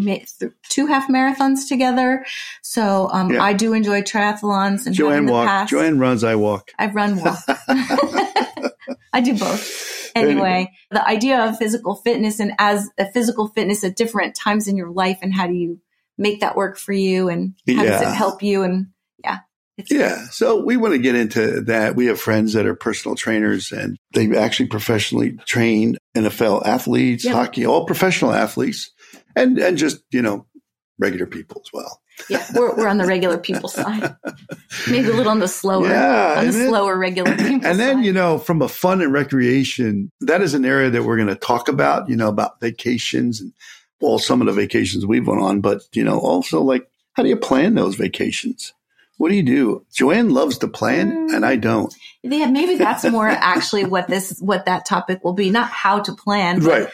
two 0.70 0.86
half 0.88 1.08
marathons 1.08 1.68
together. 1.68 2.26
So, 2.62 3.10
um, 3.12 3.32
Yeah. 3.32 3.42
I 3.42 3.54
do 3.54 3.74
enjoy 3.74 4.02
triathlons 4.02 4.86
and 4.86 4.94
Joanne 4.94 5.26
the 5.26 5.32
walk. 5.32 5.48
past. 5.48 5.72
Joanne 5.72 5.98
runs, 5.98 6.24
I 6.24 6.36
walk. 6.36 6.72
I've 6.78 6.94
run 6.94 7.20
walk. 7.22 7.40
I 9.14 9.22
do 9.22 9.38
both. 9.38 10.12
Anyway, 10.16 10.72
the 10.92 11.08
idea 11.08 11.40
of 11.46 11.58
physical 11.58 11.96
fitness 11.96 12.40
and 12.40 12.54
as 12.60 12.90
a 12.98 13.12
physical 13.12 13.48
fitness 13.48 13.84
at 13.84 13.96
different 13.96 14.36
times 14.36 14.68
in 14.68 14.76
your 14.76 14.90
life 14.92 15.20
and 15.22 15.34
how 15.34 15.48
do 15.48 15.54
you 15.54 15.80
make 16.18 16.42
that 16.42 16.56
work 16.56 16.78
for 16.78 16.94
you 16.94 17.30
and 17.30 17.54
how 17.68 17.84
does 17.84 18.02
it 18.02 18.14
help 18.14 18.44
you? 18.44 18.64
And 18.64 18.88
yeah. 19.90 20.26
So 20.32 20.64
we 20.64 20.78
want 20.78 20.94
to 20.94 21.00
get 21.00 21.16
into 21.16 21.62
that. 21.62 21.96
We 21.96 22.06
have 22.08 22.20
friends 22.20 22.54
that 22.54 22.66
are 22.66 22.76
personal 22.76 23.16
trainers 23.16 23.72
and 23.72 23.98
they 24.14 24.36
actually 24.38 24.68
professionally 24.68 25.34
train 25.46 25.98
NFL 26.16 26.66
athletes, 26.66 27.28
hockey, 27.28 27.66
all 27.66 27.86
professional 27.86 28.32
athletes 28.34 28.92
and, 29.36 29.58
and 29.60 29.78
just, 29.78 30.02
you 30.12 30.22
know, 30.22 30.46
regular 30.98 31.26
people 31.26 31.62
as 31.66 31.72
well. 31.74 32.02
Yeah. 32.30 32.46
We're, 32.54 32.76
we're 32.76 32.88
on 32.90 32.98
the 32.98 33.06
regular 33.06 33.38
people 33.38 33.70
side. 33.70 34.16
Maybe 34.90 35.08
a 35.08 35.14
little 35.14 35.30
on 35.32 35.40
the 35.40 35.48
slower, 35.48 35.88
Yeah. 35.88 36.36
on 36.40 36.46
the 36.48 36.52
then- 36.52 36.68
slower 36.70 36.98
regular 36.98 37.36
people 37.38 37.66
And 37.66 37.80
then, 37.80 37.98
side. 37.98 38.06
you 38.06 38.12
know, 38.12 38.38
from 38.38 38.62
a 38.62 38.68
fun 38.68 39.02
and 39.02 39.14
recreation, 39.14 40.12
that 40.22 40.42
is 40.42 40.54
an 40.54 40.66
area 40.66 40.90
that 40.90 41.04
we're 41.04 41.16
going 41.16 41.30
to 41.30 41.36
talk 41.36 41.70
about, 41.70 42.10
you 42.10 42.16
know, 42.18 42.28
about 42.28 42.60
vacations 42.60 43.40
and 43.40 43.54
well, 44.02 44.20
some 44.20 44.40
of 44.42 44.48
the 44.48 44.54
vacations 44.54 45.06
we've 45.06 45.28
went 45.28 45.42
on, 45.42 45.60
but, 45.62 45.82
you 45.94 46.04
know, 46.04 46.20
also 46.20 46.62
like, 46.62 46.90
how 47.14 47.24
do 47.24 47.28
you 47.30 47.36
plan 47.38 47.76
those 47.76 47.96
vacations? 47.96 48.74
What 49.20 49.30
do 49.30 49.36
you 49.36 49.44
do? 49.44 49.86
Joanne 49.94 50.30
loves 50.32 50.58
to 50.60 50.68
plan 50.68 51.12
Mm. 51.12 51.36
and 51.36 51.46
I 51.46 51.56
don't. 51.58 51.94
yeah, 52.24 52.48
maybe 52.48 52.76
that's 52.76 53.04
more 53.12 53.28
actually 53.28 53.84
what 53.86 54.08
this, 54.08 54.40
what 54.40 54.66
that 54.66 54.86
topic 54.86 55.24
will 55.24 55.34
be, 55.34 55.50
not 55.52 55.70
how 55.70 56.00
to 56.00 56.14
plan, 56.14 56.62
Right. 56.62 56.88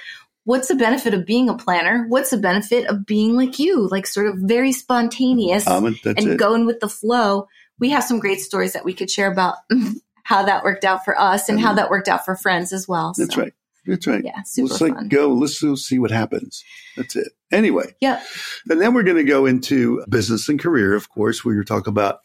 what's 0.44 0.68
the 0.68 0.76
benefit 0.76 1.14
of 1.14 1.26
being 1.26 1.50
a 1.50 1.56
planner? 1.56 2.06
What's 2.10 2.32
the 2.32 2.38
benefit 2.38 2.88
of 2.88 3.06
being 3.06 3.36
like 3.36 3.60
you, 3.60 3.88
like 3.90 4.08
sort 4.08 4.28
of 4.28 4.36
very 4.40 4.72
spontaneous 4.72 5.68
Um, 5.68 5.86
and 5.86 5.98
it. 6.06 6.38
going 6.38 6.66
with 6.66 6.80
the 6.80 6.90
flow? 6.90 7.48
We 7.80 7.90
have 7.92 8.04
some 8.04 8.20
great 8.20 8.40
stories 8.42 8.74
that 8.74 8.86
we 8.86 8.94
could 8.94 9.12
share 9.12 9.32
about 9.32 9.56
how 10.24 10.44
that 10.46 10.64
worked 10.64 10.84
out 10.84 11.06
for 11.06 11.20
us 11.20 11.48
and 11.50 11.60
how 11.60 11.74
that 11.74 11.90
worked 11.92 12.08
out 12.08 12.26
for 12.26 12.36
friends 12.36 12.74
as 12.74 12.88
well. 12.88 13.14
That's 13.16 13.36
So, 13.36 13.42
right. 13.42 13.54
That's 13.86 14.08
right. 14.08 14.24
Yeah, 14.26 14.42
super 14.46 14.70
Let's 14.70 14.82
like 14.82 14.96
fun. 14.96 15.10
go. 15.10 15.28
Let's 15.34 15.60
see 15.60 16.00
what 16.00 16.10
happens. 16.10 16.64
That's 16.98 17.16
it. 17.16 17.28
Anyway, 17.56 17.96
Yeah. 18.02 18.22
and 18.70 18.80
then 18.82 18.94
we're 18.94 19.04
going 19.04 19.18
to 19.18 19.24
go 19.24 19.46
into 19.46 20.04
business 20.10 20.50
and 20.50 20.60
career. 20.60 20.94
Of 20.96 21.10
course, 21.10 21.44
we 21.46 21.56
were 21.56 21.64
talking 21.64 21.92
about 21.92 22.20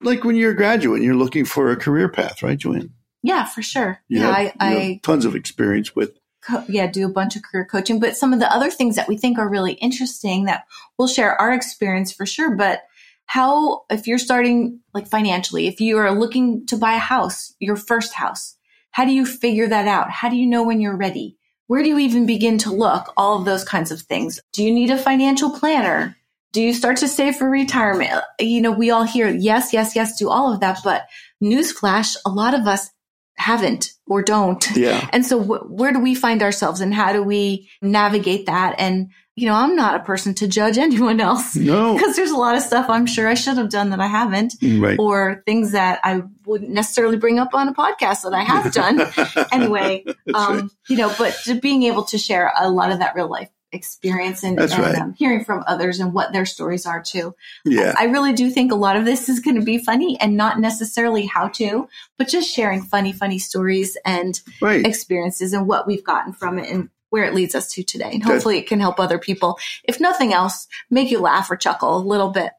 like 0.00 0.22
when 0.24 0.36
you're 0.36 0.52
a 0.52 0.56
graduate, 0.56 0.98
and 0.98 1.04
you're 1.04 1.14
looking 1.16 1.44
for 1.44 1.70
a 1.70 1.76
career 1.76 2.08
path, 2.08 2.42
right, 2.42 2.58
Joanne? 2.58 2.92
Yeah, 3.22 3.44
for 3.46 3.62
sure. 3.62 4.00
You 4.08 4.20
yeah, 4.20 4.26
have, 4.26 4.34
I, 4.34 4.52
I 4.60 4.70
have 4.70 5.02
tons 5.02 5.24
of 5.24 5.34
experience 5.34 5.96
with. 5.96 6.12
co- 6.42 6.64
yeah, 6.68 6.86
do 6.86 7.04
a 7.04 7.12
bunch 7.12 7.34
of 7.34 7.42
career 7.42 7.64
coaching, 7.64 7.98
but 7.98 8.16
some 8.16 8.32
of 8.32 8.38
the 8.38 8.52
other 8.54 8.70
things 8.70 8.94
that 8.94 9.08
we 9.08 9.16
think 9.16 9.38
are 9.38 9.48
really 9.50 9.72
interesting 9.72 10.44
that 10.44 10.64
we'll 10.98 11.08
share 11.08 11.34
our 11.40 11.52
experience 11.52 12.12
for 12.12 12.26
sure. 12.26 12.54
But 12.54 12.82
how, 13.26 13.82
if 13.90 14.06
you're 14.06 14.18
starting 14.18 14.80
like 14.94 15.08
financially, 15.08 15.66
if 15.66 15.80
you 15.80 15.98
are 15.98 16.12
looking 16.12 16.64
to 16.66 16.76
buy 16.76 16.92
a 16.94 16.98
house, 16.98 17.54
your 17.58 17.76
first 17.76 18.14
house, 18.14 18.54
how 18.92 19.04
do 19.04 19.10
you 19.12 19.26
figure 19.26 19.66
that 19.68 19.88
out? 19.88 20.10
How 20.10 20.28
do 20.28 20.36
you 20.36 20.46
know 20.46 20.62
when 20.62 20.80
you're 20.80 20.96
ready? 20.96 21.37
Where 21.68 21.82
do 21.82 21.88
you 21.90 21.98
even 21.98 22.24
begin 22.24 22.56
to 22.58 22.72
look? 22.72 23.12
All 23.16 23.38
of 23.38 23.44
those 23.44 23.62
kinds 23.62 23.90
of 23.90 24.00
things. 24.00 24.40
Do 24.52 24.64
you 24.64 24.72
need 24.72 24.90
a 24.90 24.96
financial 24.96 25.50
planner? 25.50 26.16
Do 26.52 26.62
you 26.62 26.72
start 26.72 26.96
to 26.98 27.08
save 27.08 27.36
for 27.36 27.48
retirement? 27.48 28.10
You 28.40 28.62
know, 28.62 28.70
we 28.70 28.90
all 28.90 29.02
hear 29.02 29.28
yes, 29.28 29.74
yes, 29.74 29.94
yes, 29.94 30.18
do 30.18 30.30
all 30.30 30.50
of 30.50 30.60
that. 30.60 30.78
But 30.82 31.06
newsflash, 31.44 32.16
a 32.24 32.30
lot 32.30 32.54
of 32.54 32.66
us 32.66 32.88
haven't 33.38 33.92
or 34.06 34.22
don't. 34.22 34.64
Yeah. 34.76 35.08
And 35.12 35.24
so 35.24 35.40
wh- 35.42 35.70
where 35.70 35.92
do 35.92 36.00
we 36.00 36.14
find 36.14 36.42
ourselves 36.42 36.80
and 36.80 36.92
how 36.92 37.12
do 37.12 37.22
we 37.22 37.68
navigate 37.80 38.46
that? 38.46 38.74
And, 38.78 39.10
you 39.36 39.46
know, 39.46 39.54
I'm 39.54 39.76
not 39.76 39.94
a 40.00 40.02
person 40.04 40.34
to 40.34 40.48
judge 40.48 40.76
anyone 40.88 41.20
else 41.20 41.54
No. 41.54 41.94
because 41.94 42.16
there's 42.16 42.30
a 42.32 42.36
lot 42.36 42.56
of 42.56 42.62
stuff 42.62 42.86
I'm 42.90 43.06
sure 43.06 43.28
I 43.28 43.34
should 43.34 43.56
have 43.56 43.70
done 43.70 43.90
that 43.90 44.00
I 44.00 44.06
haven't 44.08 44.54
Right. 44.62 44.98
or 44.98 45.42
things 45.46 45.72
that 45.72 46.00
I 46.04 46.22
wouldn't 46.46 46.70
necessarily 46.70 47.16
bring 47.16 47.38
up 47.38 47.54
on 47.54 47.68
a 47.68 47.74
podcast 47.74 48.22
that 48.22 48.34
I 48.34 48.42
have 48.42 48.72
done. 48.82 49.02
anyway, 49.52 50.04
um, 50.34 50.70
you 50.88 50.96
know, 50.96 51.14
but 51.18 51.38
to 51.44 51.54
being 51.60 51.84
able 51.84 52.04
to 52.04 52.18
share 52.18 52.52
a 52.58 52.68
lot 52.70 52.90
of 52.90 52.98
that 52.98 53.14
real 53.14 53.28
life 53.30 53.48
experience 53.72 54.42
and, 54.42 54.58
and 54.58 54.70
right. 54.72 54.94
um, 54.96 55.14
hearing 55.14 55.44
from 55.44 55.62
others 55.66 56.00
and 56.00 56.12
what 56.12 56.32
their 56.32 56.46
stories 56.46 56.86
are 56.86 57.02
too. 57.02 57.34
yeah. 57.64 57.94
I 57.98 58.04
really 58.04 58.32
do 58.32 58.50
think 58.50 58.72
a 58.72 58.76
lot 58.76 58.96
of 58.96 59.04
this 59.04 59.28
is 59.28 59.40
going 59.40 59.56
to 59.56 59.64
be 59.64 59.78
funny 59.78 60.18
and 60.20 60.36
not 60.36 60.58
necessarily 60.58 61.26
how 61.26 61.48
to, 61.48 61.88
but 62.16 62.28
just 62.28 62.50
sharing 62.52 62.82
funny, 62.82 63.12
funny 63.12 63.38
stories 63.38 63.96
and 64.04 64.40
Right. 64.60 64.84
experiences 64.86 65.52
and 65.52 65.66
what 65.66 65.86
we've 65.86 66.04
gotten 66.04 66.32
from 66.32 66.58
it 66.58 66.70
and 66.70 66.88
where 67.10 67.24
it 67.24 67.34
leads 67.34 67.54
us 67.54 67.68
to 67.72 67.82
today. 67.82 68.10
And 68.12 68.22
hopefully 68.22 68.58
it 68.58 68.66
can 68.66 68.80
help 68.80 69.00
other 69.00 69.18
people. 69.18 69.58
If 69.84 70.00
nothing 70.00 70.32
else, 70.32 70.66
make 70.90 71.10
you 71.10 71.20
laugh 71.20 71.50
or 71.50 71.56
chuckle 71.56 71.96
a 71.96 71.98
little 71.98 72.30
bit. 72.30 72.52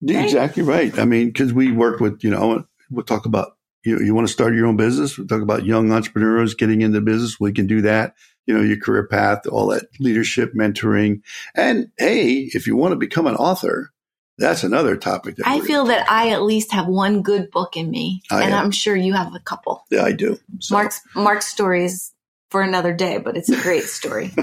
Yeah, 0.00 0.22
Exactly 0.22 0.62
right. 0.62 0.96
I 0.98 1.04
mean, 1.04 1.28
because 1.28 1.52
we 1.52 1.72
work 1.72 2.00
with, 2.00 2.22
you 2.22 2.30
know, 2.30 2.64
we'll 2.90 3.04
talk 3.04 3.26
about, 3.26 3.56
you 3.84 3.96
know, 3.96 4.02
you 4.02 4.14
want 4.14 4.26
to 4.26 4.32
start 4.32 4.54
your 4.54 4.66
own 4.66 4.76
business. 4.76 5.18
We'll 5.18 5.26
talk 5.26 5.42
about 5.42 5.64
young 5.64 5.90
entrepreneurs 5.92 6.54
getting 6.54 6.82
into 6.82 7.00
business. 7.00 7.40
We 7.40 7.52
can 7.52 7.66
do 7.66 7.82
that. 7.82 8.14
You 8.48 8.54
know, 8.54 8.62
your 8.62 8.78
career 8.78 9.06
path, 9.06 9.46
all 9.46 9.68
that 9.68 9.84
leadership, 10.00 10.54
mentoring. 10.54 11.20
And 11.54 11.90
hey, 11.98 12.50
if 12.54 12.66
you 12.66 12.74
want 12.74 12.92
to 12.92 12.96
become 12.96 13.26
an 13.26 13.36
author, 13.36 13.92
that's 14.38 14.64
another 14.64 14.96
topic. 14.96 15.36
That 15.36 15.46
I 15.46 15.60
feel 15.60 15.84
that 15.84 16.10
I 16.10 16.30
at 16.30 16.42
least 16.42 16.72
have 16.72 16.86
one 16.86 17.22
good 17.22 17.50
book 17.50 17.76
in 17.76 17.90
me, 17.90 18.22
I 18.30 18.44
and 18.44 18.54
am. 18.54 18.64
I'm 18.64 18.70
sure 18.70 18.96
you 18.96 19.12
have 19.12 19.34
a 19.34 19.40
couple. 19.40 19.84
Yeah, 19.90 20.02
I 20.04 20.12
do. 20.12 20.40
So, 20.60 20.74
Mark's 20.74 21.00
Mark's 21.14 21.46
stories 21.46 22.14
for 22.50 22.62
another 22.62 22.94
day, 22.94 23.18
but 23.18 23.36
it's 23.36 23.50
a 23.50 23.60
great 23.60 23.84
story. 23.84 24.32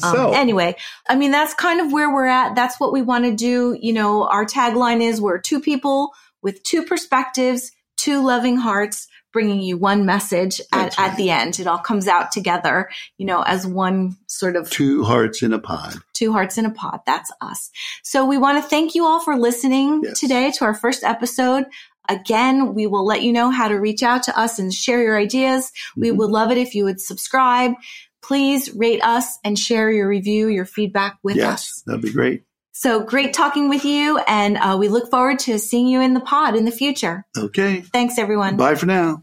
Um, 0.00 0.14
so 0.14 0.32
anyway, 0.32 0.76
I 1.08 1.16
mean, 1.16 1.30
that's 1.30 1.54
kind 1.54 1.80
of 1.80 1.92
where 1.92 2.12
we're 2.12 2.26
at. 2.26 2.54
That's 2.54 2.78
what 2.78 2.92
we 2.92 3.02
want 3.02 3.24
to 3.24 3.34
do. 3.34 3.76
You 3.80 3.92
know, 3.92 4.28
our 4.28 4.44
tagline 4.44 5.00
is 5.00 5.20
we're 5.20 5.38
two 5.38 5.60
people 5.60 6.12
with 6.42 6.62
two 6.62 6.84
perspectives, 6.84 7.72
two 7.96 8.24
loving 8.24 8.56
hearts, 8.56 9.08
bringing 9.38 9.62
you 9.62 9.76
one 9.76 10.04
message 10.04 10.60
at, 10.72 10.98
right. 10.98 10.98
at 11.12 11.16
the 11.16 11.30
end. 11.30 11.60
It 11.60 11.68
all 11.68 11.78
comes 11.78 12.08
out 12.08 12.32
together, 12.32 12.90
you 13.18 13.24
know, 13.24 13.42
as 13.42 13.64
one 13.64 14.16
sort 14.26 14.56
of 14.56 14.68
two 14.68 15.04
hearts 15.04 15.42
in 15.44 15.52
a 15.52 15.60
pod. 15.60 15.94
two 16.12 16.32
hearts 16.32 16.58
in 16.58 16.66
a 16.66 16.70
pod. 16.72 16.98
That's 17.06 17.30
us. 17.40 17.70
So 18.02 18.26
we 18.26 18.36
want 18.36 18.60
to 18.60 18.68
thank 18.68 18.96
you 18.96 19.04
all 19.06 19.20
for 19.20 19.38
listening 19.38 20.00
Yes. 20.02 20.18
today 20.18 20.50
to 20.58 20.64
our 20.64 20.74
first 20.74 21.04
episode. 21.04 21.66
Again, 22.08 22.74
we 22.74 22.88
will 22.88 23.06
let 23.06 23.22
you 23.22 23.32
know 23.32 23.50
how 23.50 23.68
to 23.68 23.76
reach 23.76 24.02
out 24.02 24.24
to 24.24 24.36
us 24.36 24.58
and 24.58 24.74
share 24.74 25.00
your 25.00 25.16
ideas. 25.16 25.70
We 25.96 26.08
Mhm. 26.08 26.16
would 26.16 26.30
love 26.30 26.50
it 26.50 26.58
if 26.58 26.74
you 26.74 26.82
would 26.84 27.00
subscribe. 27.00 27.74
Please 28.22 28.74
rate 28.74 29.00
us 29.04 29.38
and 29.44 29.56
share 29.56 29.88
your 29.92 30.08
review, 30.08 30.48
your 30.48 30.64
feedback 30.64 31.18
with 31.22 31.36
Yes, 31.36 31.52
us. 31.52 31.82
that'd 31.86 32.02
be 32.02 32.10
great. 32.12 32.42
So 32.80 33.00
great 33.00 33.34
talking 33.34 33.68
with 33.68 33.84
you, 33.84 34.18
and 34.28 34.56
uh, 34.56 34.76
we 34.78 34.86
look 34.86 35.10
forward 35.10 35.40
to 35.40 35.58
seeing 35.58 35.88
you 35.88 36.00
in 36.00 36.14
the 36.14 36.20
pod 36.20 36.54
in 36.54 36.64
the 36.64 36.70
future. 36.70 37.26
Okay. 37.36 37.80
Thanks, 37.80 38.18
everyone. 38.18 38.56
Bye 38.56 38.76
for 38.76 38.86
now. 38.86 39.20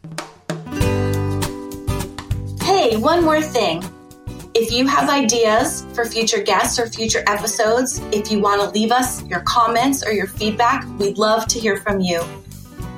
Hey, 2.62 2.98
one 2.98 3.24
more 3.24 3.42
thing. 3.42 3.82
If 4.54 4.74
you 4.74 4.86
have 4.88 5.10
ideas 5.10 5.86
for 5.94 6.04
future 6.04 6.44
guests 6.44 6.78
or 6.78 6.88
future 6.88 7.24
episodes, 7.28 8.00
if 8.12 8.30
you 8.30 8.42
want 8.42 8.62
to 8.62 8.68
leave 8.78 8.92
us 8.92 9.24
your 9.24 9.40
comments 9.40 10.06
or 10.06 10.12
your 10.12 10.28
feedback, 10.28 10.86
we'd 11.00 11.18
love 11.18 11.48
to 11.48 11.58
hear 11.58 11.78
from 11.78 12.02
you. 12.02 12.22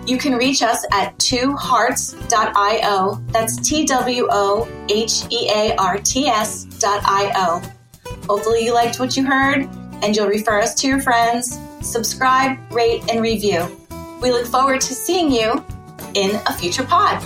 You 0.08 0.18
can 0.18 0.38
reach 0.38 0.64
us 0.64 0.84
at 0.92 1.16
twohearts.io. 1.20 3.24
That's 3.28 3.58
T 3.58 3.86
W 3.86 4.28
O 4.32 4.68
H 4.90 5.22
E 5.30 5.52
A 5.54 5.76
R 5.76 6.00
T 6.00 6.28
S 6.28 6.64
dot 6.80 7.04
Hopefully 8.28 8.66
you 8.66 8.74
liked 8.74 9.00
what 9.00 9.16
you 9.16 9.24
heard 9.24 9.70
and 10.04 10.16
you'll 10.16 10.28
refer 10.28 10.60
us 10.60 10.74
to 10.76 10.88
your 10.88 11.02
friends. 11.02 11.60
Subscribe, 11.82 12.58
rate, 12.72 13.04
and 13.10 13.22
review. 13.22 13.66
We 14.22 14.32
look 14.32 14.48
forward 14.48 14.82
to 14.82 14.94
seeing 14.94 15.32
you 15.32 15.64
in 16.16 16.36
a 16.48 16.54
future 16.54 16.84
pod. 16.84 17.24